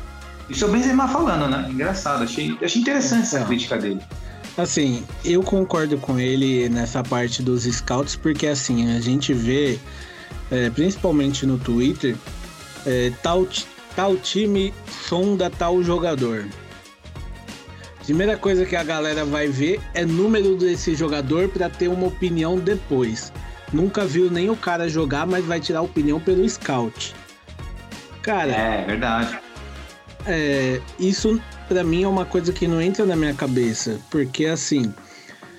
[0.48, 1.68] Isso é o Benzema falando, né?
[1.70, 3.48] Engraçado, achei, achei interessante essa Então.
[3.48, 4.00] crítica dele.
[4.58, 9.78] Assim, eu concordo com ele nessa parte dos scouts, porque assim, a gente vê,
[10.50, 12.16] é, principalmente no Twitter,
[12.84, 13.46] é, tal,
[13.94, 14.74] tal time
[15.08, 16.46] sonda tal jogador.
[18.10, 22.58] Primeira coisa que a galera vai ver é número desse jogador para ter uma opinião
[22.58, 23.32] depois.
[23.72, 27.14] Nunca viu nem o cara jogar, mas vai tirar opinião pelo scout.
[28.20, 29.38] Cara, É, verdade.
[30.26, 34.92] é, isso pra mim é uma coisa que não entra na minha cabeça, porque assim,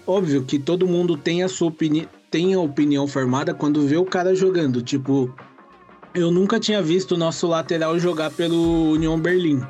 [0.06, 4.04] óbvio que todo mundo tem a sua opinião, tem a opinião formada quando vê o
[4.04, 5.34] cara jogando, tipo,
[6.14, 9.62] eu nunca tinha visto o nosso lateral jogar pelo União Berlim.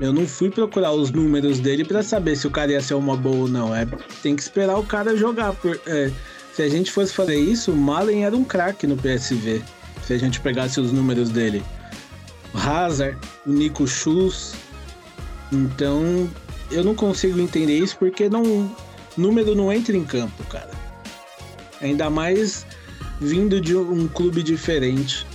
[0.00, 3.16] Eu não fui procurar os números dele para saber se o cara ia ser uma
[3.16, 3.74] boa ou não.
[3.74, 3.86] É,
[4.22, 5.52] tem que esperar o cara jogar.
[5.52, 6.10] Por, é,
[6.54, 9.62] se a gente fosse fazer isso, o Malen era um craque no PSV.
[10.06, 11.62] Se a gente pegasse os números dele.
[12.54, 14.54] O Hazard, o Nico Schultz.
[15.52, 16.28] Então,
[16.70, 18.74] eu não consigo entender isso porque não
[19.16, 20.70] número não entra em campo, cara.
[21.80, 22.64] Ainda mais
[23.20, 25.26] vindo de um clube diferente.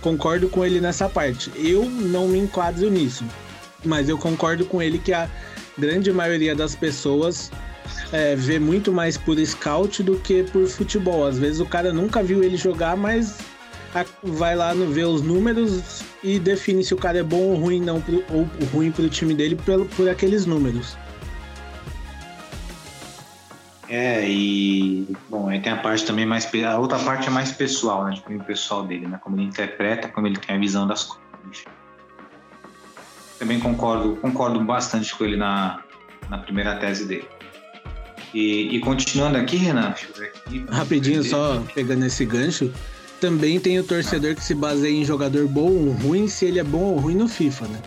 [0.00, 1.52] Concordo com ele nessa parte.
[1.56, 3.24] Eu não me enquadro nisso.
[3.84, 5.28] Mas eu concordo com ele que a
[5.78, 7.50] grande maioria das pessoas
[8.12, 11.26] é, vê muito mais por scout do que por futebol.
[11.26, 13.38] Às vezes o cara nunca viu ele jogar, mas
[13.94, 17.54] a, vai lá no ver os números e define se o cara é bom ou
[17.56, 20.96] ruim não pro, ou ruim para o time dele por, por aqueles números.
[23.88, 26.46] É, e bom, aí tem a parte também mais.
[26.62, 28.16] A outra parte é mais pessoal, né?
[28.16, 29.18] Tipo, o pessoal dele, né?
[29.22, 31.27] Como ele interpreta, como ele tem a visão das coisas.
[33.38, 35.82] Também concordo, concordo bastante com ele na,
[36.28, 37.28] na primeira tese dele.
[38.34, 42.72] E, e continuando aqui, Renan, aqui, rapidinho, só pegando esse gancho,
[43.20, 46.64] também tem o torcedor que se baseia em jogador bom ou ruim, se ele é
[46.64, 47.80] bom ou ruim no FIFA, né?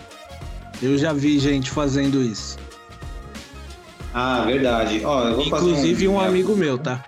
[0.82, 2.58] Eu já vi gente fazendo isso.
[4.14, 5.02] Ah, verdade.
[5.06, 7.04] Ó, Inclusive um, um amigo meu, tá?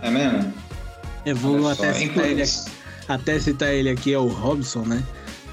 [0.00, 0.52] É mesmo?
[1.26, 2.42] Eu vou até citar, ele,
[3.08, 5.02] até citar ele aqui, é o Robson, né?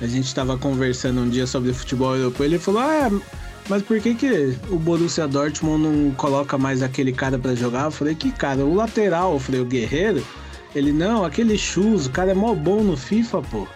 [0.02, 3.10] A gente tava conversando um dia sobre futebol europeu, ele falou, ah,
[3.68, 7.86] mas por que que o Borussia Dortmund não coloca mais aquele cara para jogar?
[7.86, 8.64] Eu falei, que cara?
[8.64, 10.24] O lateral, eu falei, o Guerreiro?
[10.76, 13.68] Ele, não, aquele Chus, o cara é mó bom no FIFA, pô.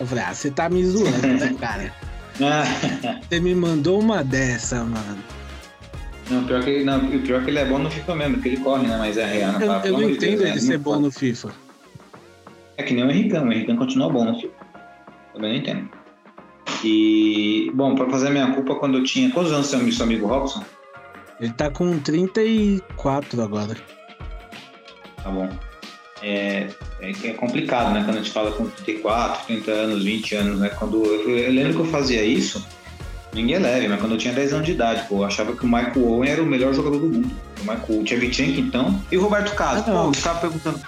[0.00, 1.92] Eu falei, ah, você tá me zoando, né, cara?
[3.28, 5.22] Você me mandou uma dessa, mano.
[6.30, 8.56] Não, pior que, não, o pior que ele é bom no FIFA mesmo, porque ele
[8.58, 8.96] corre, né?
[8.98, 9.60] Mas é real.
[9.60, 11.50] Eu, eu não entendo Deus, ele é ser bom no FIFA.
[12.78, 14.61] É que nem o Henricão, o Henricão continua bom no FIFA.
[15.32, 15.88] Também não entendo.
[16.84, 19.30] E, bom, pra fazer a minha culpa, quando eu tinha.
[19.30, 20.64] Quantos anos tem o seu amigo Robson?
[21.40, 23.76] Ele tá com 34 agora.
[25.22, 25.48] Tá bom.
[26.22, 26.68] É,
[27.00, 28.04] é, é, complicado, né?
[28.04, 30.68] Quando a gente fala com 34, 30 anos, 20 anos, né?
[30.70, 32.64] Quando eu, eu lembro que eu fazia isso
[33.32, 35.64] Ninguém é leve, mas quando eu tinha 10 anos de idade, pô, eu achava que
[35.64, 37.30] o Michael Owen era o melhor jogador do mundo.
[37.60, 39.02] O Michael o Tchevchenko, então.
[39.10, 39.88] E o Roberto Carlos?
[39.88, 40.80] Ah, pô, eu ficava perguntando.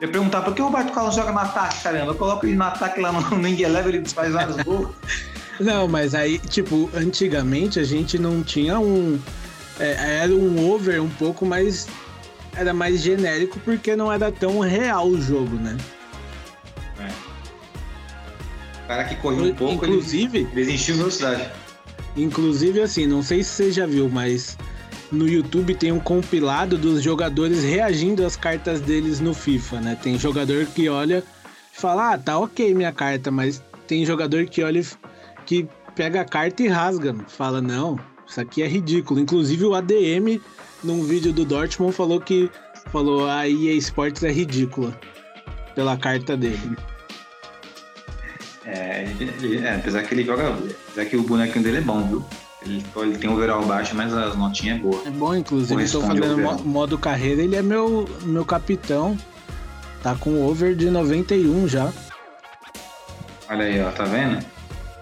[0.00, 2.12] Eu ia perguntar por que o Roberto Carlos joga no ataque, caramba?
[2.12, 4.90] Eu coloco ele no ataque lá no, no Leve, ele faz vários gols.
[5.58, 9.18] Não, mas aí, tipo, antigamente a gente não tinha um.
[9.80, 11.88] É, era um over um pouco mais.
[12.54, 15.76] Era mais genérico porque não era tão real o jogo, né?
[17.00, 17.08] É.
[18.84, 21.50] O cara que corria um pouco, Inclusive, ele, ele velocidade.
[22.16, 24.56] Inclusive, assim, não sei se você já viu, mas
[25.10, 29.98] no YouTube tem um compilado dos jogadores reagindo às cartas deles no FIFA, né?
[30.00, 31.22] Tem jogador que olha
[31.72, 34.82] e fala, ah, tá ok minha carta, mas tem jogador que olha
[35.46, 39.18] que pega a carta e rasga, fala, não, isso aqui é ridículo.
[39.18, 40.40] Inclusive o ADM,
[40.84, 42.50] num vídeo do Dortmund, falou que
[42.92, 44.98] falou a EA Sports é ridícula
[45.74, 46.76] pela carta dele.
[48.64, 49.06] É,
[49.62, 50.58] é, apesar que ele joga.
[50.88, 52.24] Apesar que o bonequinho dele é bom, viu?
[52.68, 55.02] Ele, ele tem overall baixo, mas as notinhas é boa.
[55.06, 59.16] É bom, inclusive, estou fazendo modo carreira, ele é meu, meu capitão.
[60.02, 61.92] Tá com over de 91 já.
[63.50, 64.44] Olha aí, ó, tá vendo?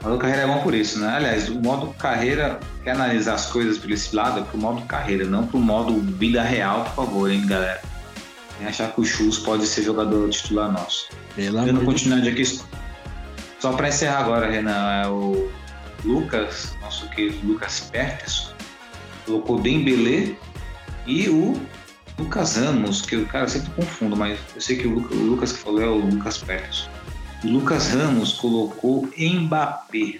[0.00, 1.08] O modo carreira é bom por isso, né?
[1.08, 5.24] Aliás, o modo carreira, quer analisar as coisas por esse lado, é pro modo carreira,
[5.24, 7.82] não pro modo vida real, por favor, hein, galera.
[8.58, 11.08] Tem achar que o Chus pode ser jogador titular nosso.
[11.34, 12.60] Pela Dando continuidade aqui,
[13.58, 15.50] só para encerrar agora, Renan, é o
[16.04, 18.54] Lucas, nosso querido Lucas Pertes,
[19.24, 20.38] colocou Dembele
[21.06, 21.60] e o
[22.18, 25.82] Lucas Ramos, que o cara sempre confundo, mas eu sei que o, Lucas que falou
[25.82, 26.88] é o Lucas Pertes.
[27.44, 30.18] O Lucas Ramos colocou Mbappé,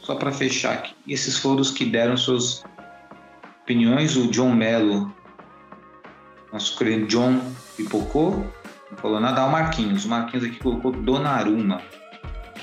[0.00, 0.94] só para fechar aqui.
[1.06, 2.62] E esses foram os que deram suas
[3.62, 4.16] opiniões.
[4.16, 5.12] O John Mello,
[6.52, 7.40] nosso querido John,
[7.76, 8.46] pipocou,
[8.90, 9.44] não falou nada.
[9.44, 11.82] O Marquinhos, o Marquinhos aqui colocou Donnarumma.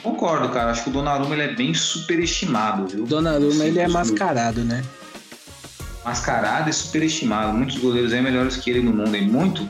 [0.04, 0.72] Concordo, cara.
[0.72, 3.06] Acho que o Donnarumma ele é bem superestimado, viu?
[3.06, 4.84] Donnarumma ele é mascarado, né?
[6.04, 7.54] Mascarado e superestimado.
[7.54, 9.28] Muitos goleiros aí melhores que ele no mundo, hein?
[9.28, 9.70] Muito.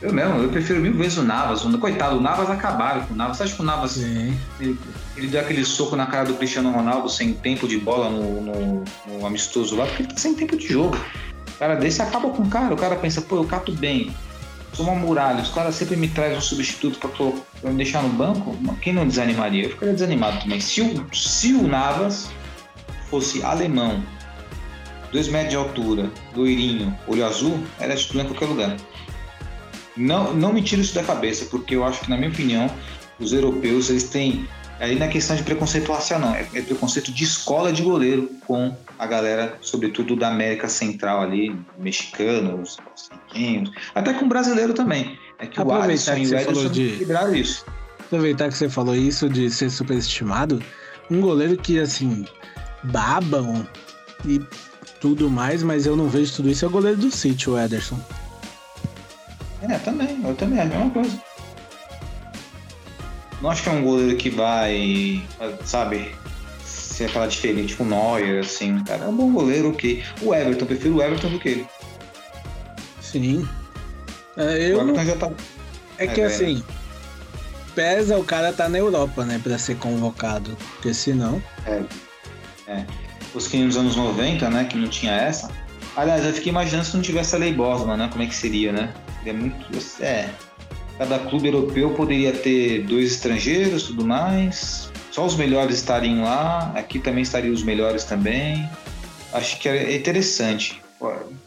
[0.00, 1.62] Eu mesmo, eu prefiro mil vezes o Navas.
[1.62, 3.36] Coitado, o Navas acabaram com o Navas.
[3.36, 4.78] Você acha que o Navas ele,
[5.16, 8.84] ele, deu aquele soco na cara do Cristiano Ronaldo sem tempo de bola no, no,
[9.06, 9.86] no amistoso lá?
[9.86, 10.96] Porque ele tá sem tempo de jogo.
[11.48, 12.74] O cara desse acaba com o cara.
[12.74, 14.14] O cara pensa, pô, eu cato bem
[14.78, 18.92] uma muralha, os caras sempre me trazem um substituto para me deixar no banco, quem
[18.92, 19.64] não desanimaria?
[19.64, 20.60] Eu ficaria desanimado também.
[20.60, 22.30] Se o, se o Navas
[23.10, 24.02] fosse alemão,
[25.12, 28.76] dois metros de altura, loirinho, olho azul, era titular em qualquer lugar.
[29.96, 32.70] Não, não me tiro isso da cabeça, porque eu acho que, na minha opinião,
[33.18, 34.46] os europeus eles têm
[34.80, 36.34] Aí não é questão de preconceito racial, não.
[36.34, 41.54] É, é preconceito de escola de goleiro com a galera, sobretudo da América Central ali,
[41.78, 42.76] mexicanos,
[43.34, 45.18] mexicanos, até com brasileiro também.
[45.38, 47.64] É que o Alisson que e o Ederson de- equilibraram isso.
[48.00, 50.62] Aproveitar que você falou isso de ser superestimado,
[51.10, 52.24] um goleiro que, assim,
[52.84, 53.66] babam
[54.24, 54.40] e
[55.00, 58.00] tudo mais, mas eu não vejo tudo isso, é o goleiro do City, o Ederson.
[59.62, 61.20] É, também, eu também, é a mesma coisa.
[63.40, 65.22] Não acho que é um goleiro que vai,
[65.64, 66.14] sabe,
[66.64, 69.04] ser aquela diferente, tipo o Neuer, assim, cara.
[69.04, 70.02] É um bom goleiro, ok.
[70.22, 71.66] O Everton, eu prefiro o Everton do que ele.
[73.00, 73.48] Sim.
[74.36, 75.30] É, O eu não- Everton já tá.
[75.98, 76.62] É que É, assim,
[77.74, 80.56] pesa o cara tá na Europa, né, pra ser convocado.
[80.74, 81.42] Porque senão.
[83.34, 85.50] Os que nos anos 90, né, que não tinha essa.
[85.96, 88.72] Aliás, eu fiquei imaginando se não tivesse a Lei Bosman, né, como é que seria,
[88.72, 88.92] né?
[89.26, 89.56] É muito.
[90.02, 90.28] É.
[90.98, 94.90] Cada clube europeu poderia ter dois estrangeiros tudo mais.
[95.12, 96.72] Só os melhores estariam lá.
[96.74, 98.68] Aqui também estariam os melhores também.
[99.32, 100.82] Acho que é interessante.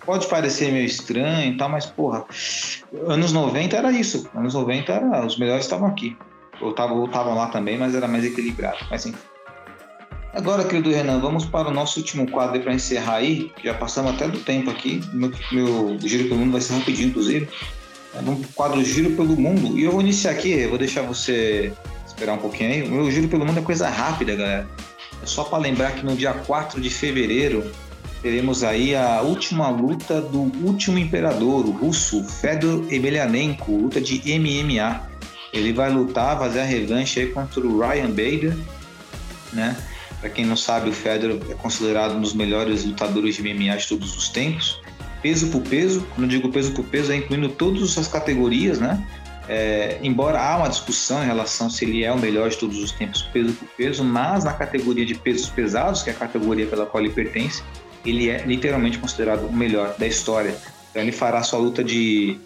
[0.06, 2.26] Pode parecer meio estranho e tal, mas, porra,
[3.08, 4.30] anos 90 era isso.
[4.34, 6.16] Anos 90 era, os melhores estavam aqui.
[6.62, 8.78] Ou estavam lá também, mas era mais equilibrado.
[8.90, 9.18] Mas enfim.
[10.34, 13.52] Agora, querido Renan, vamos para o nosso último quadro para encerrar aí.
[13.62, 15.02] Já passamos até do tempo aqui.
[15.12, 17.50] Meu, meu giro pelo mundo vai ser rapidinho, inclusive.
[18.14, 19.78] É, Vamos pro quadro Giro pelo Mundo.
[19.78, 21.72] E eu vou iniciar aqui, vou deixar você
[22.06, 22.84] esperar um pouquinho aí.
[22.84, 24.68] O meu Giro pelo Mundo é coisa rápida, galera.
[25.22, 27.72] É só para lembrar que no dia 4 de fevereiro
[28.22, 35.10] teremos aí a última luta do último imperador, o russo Fedor Emelianenko, luta de MMA.
[35.54, 38.58] Ele vai lutar, fazer a revanche aí contra o Ryan Bader,
[39.52, 39.76] né?
[40.20, 43.88] Para quem não sabe, o Fedor é considerado um dos melhores lutadores de MMA de
[43.88, 44.80] todos os tempos.
[45.22, 49.06] Peso por peso, quando eu digo peso por peso, é incluindo todas as categorias, né?
[49.48, 52.92] É, embora há uma discussão em relação se ele é o melhor de todos os
[52.92, 56.86] tempos, peso por peso, mas na categoria de pesos pesados, que é a categoria pela
[56.86, 57.64] qual ele pertence,
[58.06, 60.56] ele é literalmente considerado o melhor da história.
[60.90, 62.38] Então ele fará sua luta de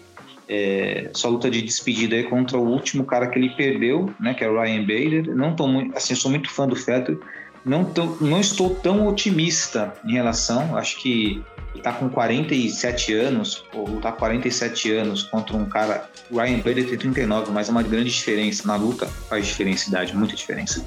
[0.48, 4.48] é, sua luta de despedida contra o último cara que ele perdeu, né, que é
[4.48, 5.34] o Ryan Bader.
[5.34, 7.18] Não tô muito, assim, sou muito fã do Fedor.
[7.64, 10.76] Não, tô, não estou tão otimista em relação.
[10.76, 11.42] Acho que
[11.76, 16.08] tá com 47 anos, ou tá 47 anos contra um cara.
[16.30, 19.06] O Ryan Bader tem 39, mas é uma grande diferença na luta.
[19.28, 20.84] Faz diferença, idade, muita diferença.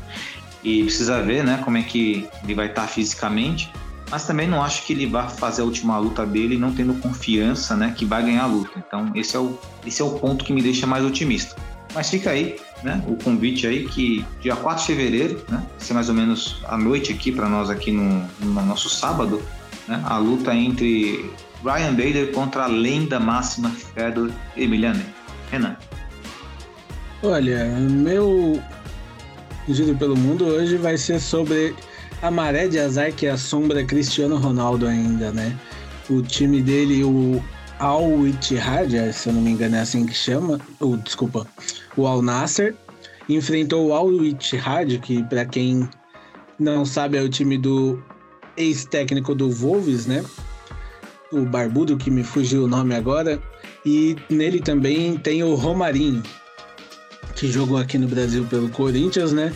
[0.64, 3.72] E precisa ver, né, como é que ele vai estar fisicamente.
[4.12, 7.76] Mas também não acho que ele vá fazer a última luta dele não tendo confiança,
[7.76, 8.72] né, que vai ganhar a luta.
[8.78, 11.56] Então esse é o, esse é o ponto que me deixa mais otimista.
[11.94, 15.94] Mas fica aí, né, o convite aí que dia 4 de fevereiro, né, vai ser
[15.94, 19.42] mais ou menos à noite aqui para nós aqui no, no nosso sábado,
[19.90, 21.30] né, a luta entre
[21.64, 25.20] Ryan Bader contra a lenda máxima Fedor Emelianenko.
[25.52, 25.76] Renan.
[27.24, 28.62] Olha, meu
[29.68, 31.76] giro pelo mundo hoje vai ser sobre
[32.22, 35.58] a maré de azar que assombra Cristiano Ronaldo ainda, né?
[36.10, 37.44] O time dele, o
[37.80, 41.46] Al Ittihad, se eu não me engano é assim que chama, ou desculpa,
[41.96, 42.76] o Al Nasser,
[43.28, 45.88] enfrentou o Al Ittihad, que para quem
[46.60, 48.02] não sabe é o time do
[48.60, 50.24] ex-técnico do Wolves, né?
[51.32, 53.42] O Barbudo, que me fugiu o nome agora,
[53.86, 56.22] e nele também tem o Romarinho,
[57.36, 59.54] que jogou aqui no Brasil pelo Corinthians, né?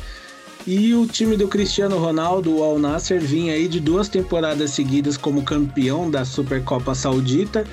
[0.66, 5.18] E o time do Cristiano Ronaldo, o Al Nasser, vinha aí de duas temporadas seguidas
[5.18, 7.66] como campeão da Supercopa Saudita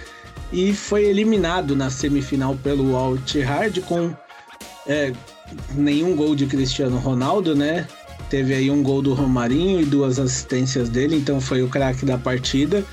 [0.52, 4.12] e foi eliminado na semifinal pelo Al Ittihad com
[4.88, 5.12] é,
[5.74, 7.86] nenhum gol de Cristiano Ronaldo, né?
[8.30, 12.16] Teve aí um gol do Romarinho e duas assistências dele, então foi o craque da
[12.16, 12.84] partida.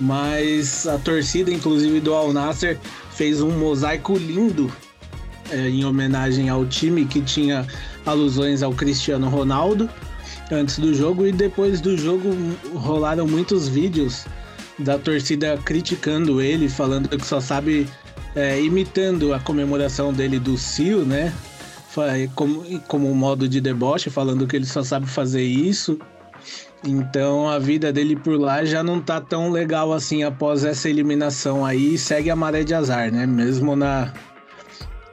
[0.00, 2.78] Mas a torcida, inclusive do Al Nasser,
[3.12, 4.72] fez um mosaico lindo
[5.50, 7.66] é, em homenagem ao time que tinha
[8.06, 9.88] alusões ao Cristiano Ronaldo
[10.50, 12.34] antes do jogo e depois do jogo
[12.74, 14.24] rolaram muitos vídeos
[14.78, 17.86] da torcida criticando ele, falando que só sabe
[18.34, 21.32] é, imitando a comemoração dele do Cio, né?
[22.34, 25.98] Como, como um modo de deboche, falando que ele só sabe fazer isso.
[26.84, 31.64] Então a vida dele por lá já não tá tão legal assim após essa eliminação
[31.64, 31.98] aí.
[31.98, 33.26] Segue a maré de azar, né?
[33.26, 34.12] Mesmo na,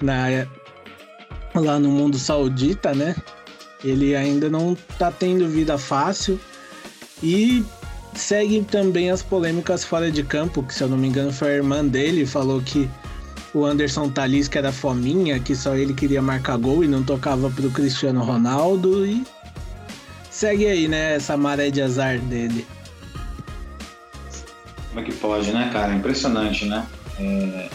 [0.01, 0.47] na
[1.55, 3.15] lá no mundo saudita, né?
[3.84, 6.39] Ele ainda não tá tendo vida fácil
[7.21, 7.63] e
[8.15, 11.55] segue também as polêmicas fora de campo, que se eu não me engano foi a
[11.55, 12.89] irmã dele, falou que
[13.58, 17.70] o Anderson Talisca era fominha, que só ele queria marcar gol e não tocava pro
[17.70, 19.24] Cristiano Ronaldo e
[20.30, 22.66] segue aí, né, essa maré de azar dele.
[24.89, 25.93] Como é que pode, né, cara?
[25.93, 26.86] Impressionante, né?
[27.20, 27.70] É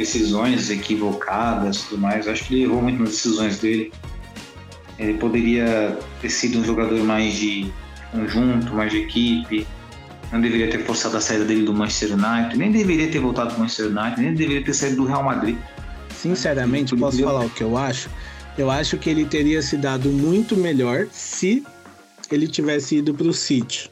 [0.00, 2.26] decisões equivocadas tudo mais.
[2.26, 3.92] Acho que ele errou muito nas decisões dele.
[4.98, 7.70] Ele poderia ter sido um jogador mais de
[8.10, 9.66] conjunto, mais de equipe.
[10.32, 13.58] Não deveria ter forçado a saída dele do Manchester United, nem deveria ter voltado do
[13.58, 15.56] Manchester United, nem deveria ter saído do Real Madrid.
[16.14, 18.08] Sinceramente, posso falar o que eu acho?
[18.56, 21.64] Eu acho que ele teria se dado muito melhor se
[22.30, 23.90] ele tivesse ido para o City.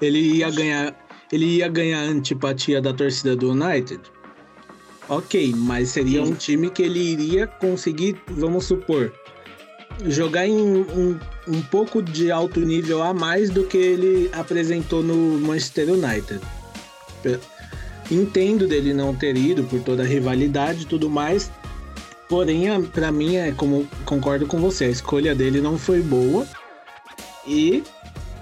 [0.00, 0.94] Ele ia ganhar,
[1.32, 4.00] ele ia ganhar antipatia da torcida do United.
[5.08, 9.12] Ok, mas seria um time que ele iria conseguir, vamos supor,
[10.04, 15.38] jogar em um, um pouco de alto nível a mais do que ele apresentou no
[15.40, 16.40] Manchester United.
[18.10, 21.50] Entendo dele não ter ido por toda a rivalidade e tudo mais,
[22.28, 26.46] porém, para mim, é como concordo com você, a escolha dele não foi boa
[27.46, 27.82] e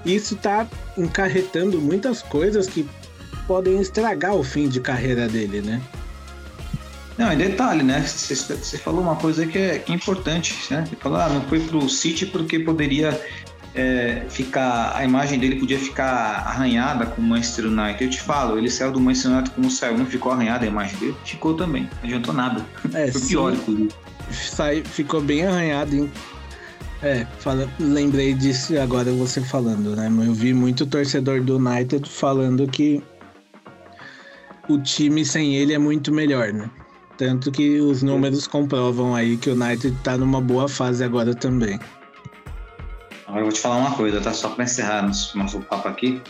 [0.05, 0.66] isso tá
[0.98, 2.86] encarretando muitas coisas que
[3.46, 5.80] podem estragar o fim de carreira dele, né?
[7.17, 8.01] Não, em detalhe, né?
[8.01, 10.85] Você falou uma coisa que é, que é importante, né?
[10.89, 13.21] Você falou, ah, não foi pro City porque poderia
[13.75, 16.07] é, ficar, a imagem dele podia ficar
[16.47, 18.03] arranhada com o Manchester United.
[18.03, 20.99] Eu te falo, ele saiu do Manchester United como saiu, não ficou arranhada a imagem
[20.99, 21.17] dele?
[21.25, 22.65] Ficou também, não adiantou nada.
[22.93, 23.91] É, foi pior, inclusive.
[24.31, 26.11] Sai, ficou bem arranhado, hein?
[27.03, 30.09] É, fala, lembrei disso agora você falando, né?
[30.09, 33.03] Eu vi muito torcedor do United falando que
[34.69, 36.71] o time sem ele é muito melhor, né?
[37.17, 41.79] Tanto que os números comprovam aí que o United tá numa boa fase agora também.
[43.27, 44.33] Agora eu vou te falar uma coisa, tá?
[44.33, 46.21] Só para encerrar nosso, nosso papo aqui.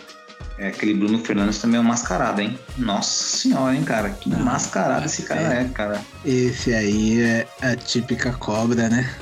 [0.59, 2.59] É, aquele Bruno Fernandes também é um mascarado, hein?
[2.78, 4.11] Nossa senhora, hein, cara?
[4.11, 6.01] Que ah, mascarado esse cara é, é, cara.
[6.24, 9.14] Esse aí é a típica cobra, né?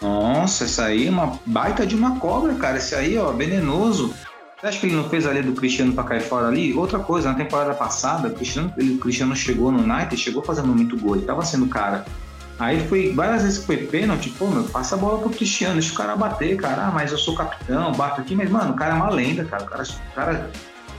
[0.00, 2.76] Nossa, essa aí é uma baita de uma cobra, cara.
[2.76, 4.14] Esse aí, ó, venenoso.
[4.58, 6.72] Você acha que ele não fez ali do Cristiano para cair fora ali?
[6.72, 10.68] Outra coisa, na temporada passada, o Cristiano, ele, o Cristiano chegou no United, chegou fazendo
[10.68, 12.06] muito gol, ele tava sendo cara.
[12.58, 15.92] Aí foi várias vezes que foi pênalti, pô, meu, passa a bola pro Cristiano, deixa
[15.92, 16.86] o cara bater, cara.
[16.86, 19.62] Ah, mas eu sou capitão, bato aqui, mas, mano, o cara é uma lenda, cara.
[19.62, 20.50] O cara, o cara,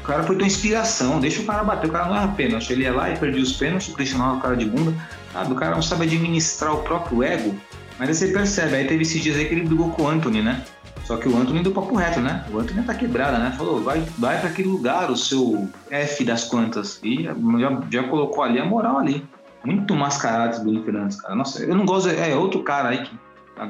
[0.03, 2.71] o cara foi tua inspiração, deixa o cara bater, o cara não erra pênalti.
[2.71, 4.93] Ele ia lá e perdia os pênaltis, o Cristiano o cara de bunda,
[5.33, 5.51] sabe?
[5.51, 7.55] O cara não sabe administrar o próprio ego.
[7.97, 10.43] Mas aí você percebe, aí teve esses dias aí que ele brigou com o Anthony,
[10.43, 10.63] né?
[11.07, 12.45] Só que o Anthony deu papo reto, né?
[12.51, 13.53] O Anthony tá quebrado, né?
[13.57, 16.99] Falou, vai, vai para aquele lugar, o seu F das quantas.
[17.01, 19.25] E já, já colocou ali a moral ali.
[19.63, 21.33] Muito mascarado esse Bruno Fernandes, cara.
[21.33, 22.09] Nossa, eu não gosto.
[22.09, 23.17] É outro cara aí que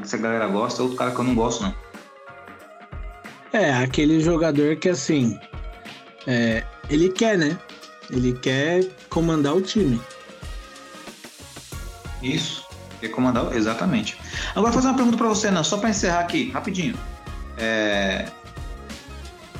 [0.01, 1.75] essa galera gosta, é outro cara que eu não gosto, não.
[3.53, 5.39] É, aquele jogador que assim.
[6.25, 7.55] É, ele quer, né?
[8.09, 10.01] Ele quer comandar o time.
[12.23, 12.65] Isso.
[12.99, 14.17] Quer comandar, exatamente.
[14.55, 16.97] Agora, vou fazer uma pergunta para você, não, só para encerrar aqui, rapidinho.
[17.58, 18.28] É,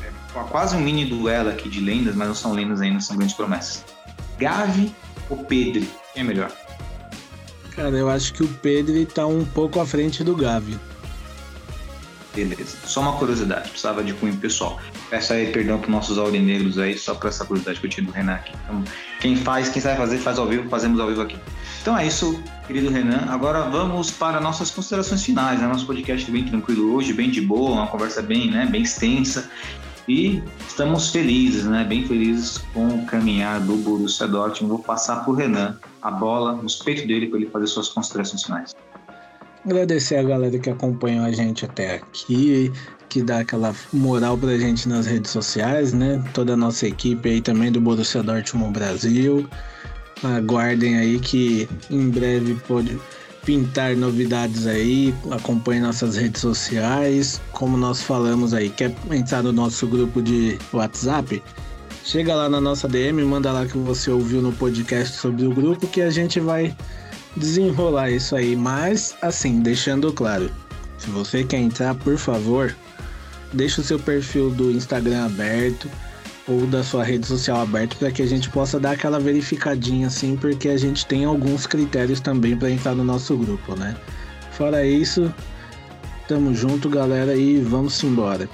[0.04, 3.36] é quase um mini duelo aqui de lendas, mas não são lendas ainda, são grandes
[3.36, 3.84] promessas.
[4.38, 4.93] Gavi
[5.30, 5.86] ou Pedro?
[6.14, 6.52] Quem é melhor?
[7.76, 10.80] Cara, eu acho que o Pedro tá um pouco à frente do Gavi.
[12.34, 12.78] Beleza.
[12.86, 14.80] Só uma curiosidade, precisava de cunho pessoal.
[15.10, 18.12] Peço aí perdão para nossos aurinegros aí, só para essa curiosidade que eu tinha do
[18.12, 18.54] Renan aqui.
[18.64, 18.84] Então,
[19.20, 21.38] quem faz, quem sabe fazer, faz ao vivo, fazemos ao vivo aqui.
[21.82, 23.25] Então é isso, querido Renan.
[23.30, 25.59] Agora vamos para nossas considerações finais.
[25.59, 25.67] Né?
[25.67, 29.49] Nosso podcast bem tranquilo hoje, bem de boa, uma conversa bem, né, bem extensa.
[30.07, 31.84] E estamos felizes, né?
[31.84, 34.75] Bem felizes com o caminhar do Borussia Dortmund.
[34.75, 38.43] Vou passar para o Renan a bola nos peitos dele para ele fazer suas considerações
[38.43, 38.73] finais.
[39.65, 42.71] Agradecer a galera que acompanhou a gente até aqui,
[43.09, 46.23] que dá aquela moral pra gente nas redes sociais, né?
[46.34, 49.45] Toda a nossa equipe aí também do Borussia Dortmund Brasil.
[50.24, 52.99] Aguardem aí que em breve pode
[53.45, 55.13] pintar novidades aí.
[55.32, 57.39] Acompanhe nossas redes sociais.
[57.51, 61.41] Como nós falamos aí, quer entrar no nosso grupo de WhatsApp?
[62.03, 65.88] Chega lá na nossa DM, manda lá que você ouviu no podcast sobre o grupo
[65.88, 66.76] que a gente vai
[67.36, 68.55] desenrolar isso aí.
[68.55, 70.49] Mas, assim, deixando claro,
[70.97, 72.76] se você quer entrar, por favor,
[73.53, 75.89] deixa o seu perfil do Instagram aberto
[76.48, 80.38] ou da sua rede social aberto para que a gente possa dar aquela verificadinha assim,
[80.38, 83.95] porque a gente tem alguns critérios também para entrar no nosso grupo, né?
[84.52, 85.34] Fora isso,
[86.28, 88.50] tamo junto, galera, e vamos embora.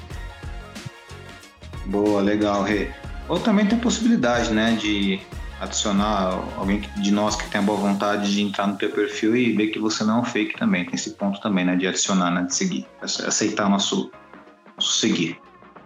[1.86, 2.90] Boa, legal, Rê.
[3.30, 5.22] Ou também tem a possibilidade, né, de
[5.60, 9.54] adicionar alguém de nós que tem a boa vontade de entrar no teu perfil e
[9.54, 10.84] ver que você não é um fake também.
[10.84, 14.12] Tem esse ponto também, né, de adicionar, né, de seguir, aceitar nosso,
[14.76, 15.38] nosso seguir.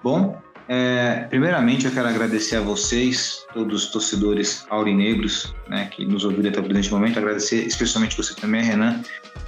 [0.04, 6.26] Bom, é, primeiramente, eu quero agradecer a vocês, todos os torcedores aurinegros, né, que nos
[6.26, 7.18] ouviram até o presente momento.
[7.18, 9.02] Agradecer especialmente você também, Renan,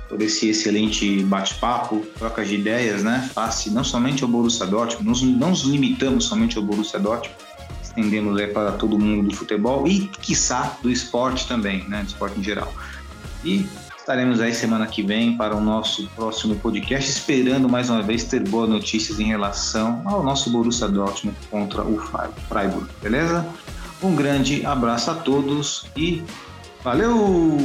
[0.07, 5.49] por esse excelente bate-papo, troca de ideias, né, face não somente ao Borussia Dortmund, não
[5.49, 7.37] nos limitamos somente ao Borussia Dortmund,
[7.83, 12.39] estendemos aí para todo mundo do futebol e, quiçá, do esporte também, né, do esporte
[12.39, 12.73] em geral.
[13.43, 13.67] E
[14.09, 18.39] Estaremos aí semana que vem para o nosso próximo podcast, esperando mais uma vez ter
[18.39, 21.95] boas notícias em relação ao nosso Borussia Dortmund contra o
[22.49, 23.47] Freiburg, beleza?
[24.01, 26.23] Um grande abraço a todos e
[26.83, 27.59] valeu!